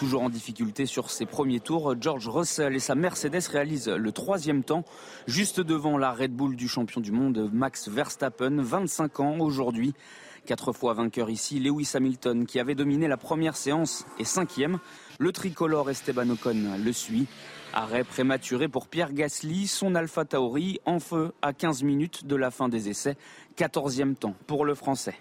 Toujours 0.00 0.22
en 0.22 0.30
difficulté 0.30 0.86
sur 0.86 1.10
ses 1.10 1.26
premiers 1.26 1.60
tours, 1.60 1.94
George 2.00 2.26
Russell 2.26 2.74
et 2.74 2.78
sa 2.78 2.94
Mercedes 2.94 3.46
réalisent 3.50 3.90
le 3.90 4.12
troisième 4.12 4.64
temps, 4.64 4.82
juste 5.26 5.60
devant 5.60 5.98
la 5.98 6.10
Red 6.10 6.32
Bull 6.32 6.56
du 6.56 6.68
champion 6.68 7.02
du 7.02 7.12
monde 7.12 7.50
Max 7.52 7.86
Verstappen, 7.86 8.62
25 8.62 9.20
ans 9.20 9.38
aujourd'hui. 9.40 9.92
Quatre 10.46 10.72
fois 10.72 10.94
vainqueur 10.94 11.28
ici, 11.28 11.60
Lewis 11.60 11.90
Hamilton, 11.92 12.46
qui 12.46 12.58
avait 12.58 12.74
dominé 12.74 13.08
la 13.08 13.18
première 13.18 13.58
séance, 13.58 14.06
est 14.18 14.24
cinquième. 14.24 14.78
Le 15.18 15.32
tricolore 15.32 15.90
Esteban 15.90 16.30
Ocon 16.30 16.78
le 16.82 16.92
suit. 16.94 17.26
Arrêt 17.74 18.04
prématuré 18.04 18.68
pour 18.68 18.88
Pierre 18.88 19.12
Gasly, 19.12 19.66
son 19.66 19.94
Alpha 19.94 20.24
Tauri 20.24 20.80
en 20.86 20.98
feu 20.98 21.34
à 21.42 21.52
15 21.52 21.82
minutes 21.82 22.24
de 22.24 22.36
la 22.36 22.50
fin 22.50 22.70
des 22.70 22.88
essais. 22.88 23.18
14e 23.58 24.14
temps 24.14 24.34
pour 24.46 24.64
le 24.64 24.74
Français. 24.74 25.18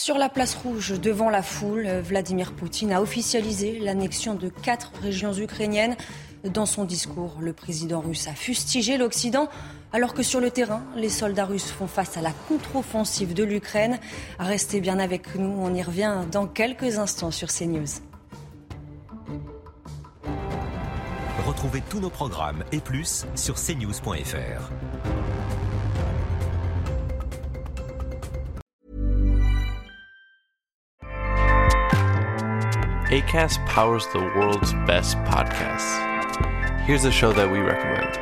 Sur 0.00 0.16
la 0.16 0.28
place 0.28 0.54
rouge, 0.54 0.92
devant 1.00 1.28
la 1.28 1.42
foule, 1.42 1.88
Vladimir 1.88 2.52
Poutine 2.52 2.92
a 2.92 3.02
officialisé 3.02 3.80
l'annexion 3.80 4.36
de 4.36 4.48
quatre 4.48 4.92
régions 5.02 5.34
ukrainiennes. 5.34 5.96
Dans 6.44 6.66
son 6.66 6.84
discours, 6.84 7.38
le 7.40 7.52
président 7.52 7.98
russe 8.00 8.28
a 8.28 8.32
fustigé 8.32 8.96
l'Occident, 8.96 9.48
alors 9.92 10.14
que 10.14 10.22
sur 10.22 10.38
le 10.38 10.52
terrain, 10.52 10.84
les 10.94 11.08
soldats 11.08 11.46
russes 11.46 11.72
font 11.72 11.88
face 11.88 12.16
à 12.16 12.20
la 12.20 12.30
contre-offensive 12.46 13.34
de 13.34 13.42
l'Ukraine. 13.42 13.98
Restez 14.38 14.80
bien 14.80 15.00
avec 15.00 15.34
nous, 15.34 15.52
on 15.60 15.74
y 15.74 15.82
revient 15.82 16.18
dans 16.30 16.46
quelques 16.46 16.96
instants 16.98 17.32
sur 17.32 17.48
CNews. 17.48 17.88
Retrouvez 21.44 21.82
tous 21.90 21.98
nos 21.98 22.10
programmes 22.10 22.62
et 22.70 22.78
plus 22.78 23.26
sur 23.34 23.56
cnews.fr. 23.56 24.70
ACAST 33.10 33.64
powers 33.64 34.06
the 34.08 34.18
world's 34.18 34.74
best 34.86 35.16
podcasts. 35.20 36.82
Here's 36.82 37.06
a 37.06 37.10
show 37.10 37.32
that 37.32 37.50
we 37.50 37.58
recommend. 37.60 38.12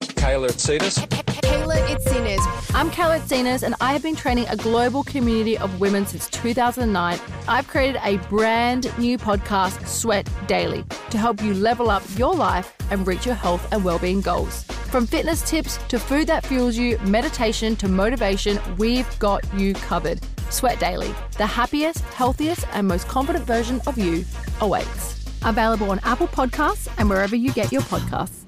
Kayla 0.00 0.48
Itsinas. 0.48 1.06
Kayla 1.42 1.76
Itsinas. 1.88 2.74
I'm 2.74 2.90
Kayla 2.90 3.20
Itsinas, 3.20 3.62
and 3.62 3.74
I 3.82 3.92
have 3.92 4.02
been 4.02 4.16
training 4.16 4.46
a 4.48 4.56
global 4.56 5.04
community 5.04 5.58
of 5.58 5.80
women 5.80 6.06
since 6.06 6.30
2009. 6.30 7.20
I've 7.46 7.68
created 7.68 8.00
a 8.02 8.16
brand 8.28 8.90
new 8.98 9.18
podcast, 9.18 9.86
Sweat 9.86 10.26
Daily, 10.46 10.82
to 11.10 11.18
help 11.18 11.42
you 11.42 11.52
level 11.52 11.90
up 11.90 12.02
your 12.16 12.34
life 12.34 12.74
and 12.90 13.06
reach 13.06 13.26
your 13.26 13.34
health 13.34 13.70
and 13.70 13.84
well-being 13.84 14.22
goals. 14.22 14.62
From 14.88 15.06
fitness 15.06 15.42
tips 15.42 15.76
to 15.88 15.98
food 15.98 16.26
that 16.28 16.46
fuels 16.46 16.78
you, 16.78 16.96
meditation 17.00 17.76
to 17.76 17.88
motivation, 17.88 18.58
we've 18.78 19.18
got 19.18 19.44
you 19.52 19.74
covered. 19.74 20.20
Sweat 20.52 20.78
Daily, 20.78 21.14
the 21.38 21.46
happiest, 21.46 22.00
healthiest, 22.14 22.66
and 22.72 22.86
most 22.86 23.08
confident 23.08 23.44
version 23.46 23.80
of 23.86 23.98
you 23.98 24.24
awaits. 24.60 25.24
Available 25.44 25.90
on 25.90 25.98
Apple 26.04 26.28
Podcasts 26.28 26.88
and 26.98 27.08
wherever 27.08 27.34
you 27.34 27.52
get 27.52 27.72
your 27.72 27.82
podcasts. 27.82 28.44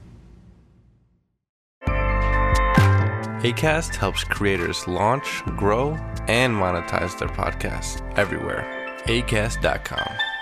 ACAST 3.44 3.94
helps 3.96 4.24
creators 4.24 4.88
launch, 4.88 5.42
grow, 5.56 5.90
and 6.28 6.54
monetize 6.54 7.18
their 7.18 7.28
podcasts 7.28 8.00
everywhere. 8.16 8.64
ACAST.com. 9.06 10.33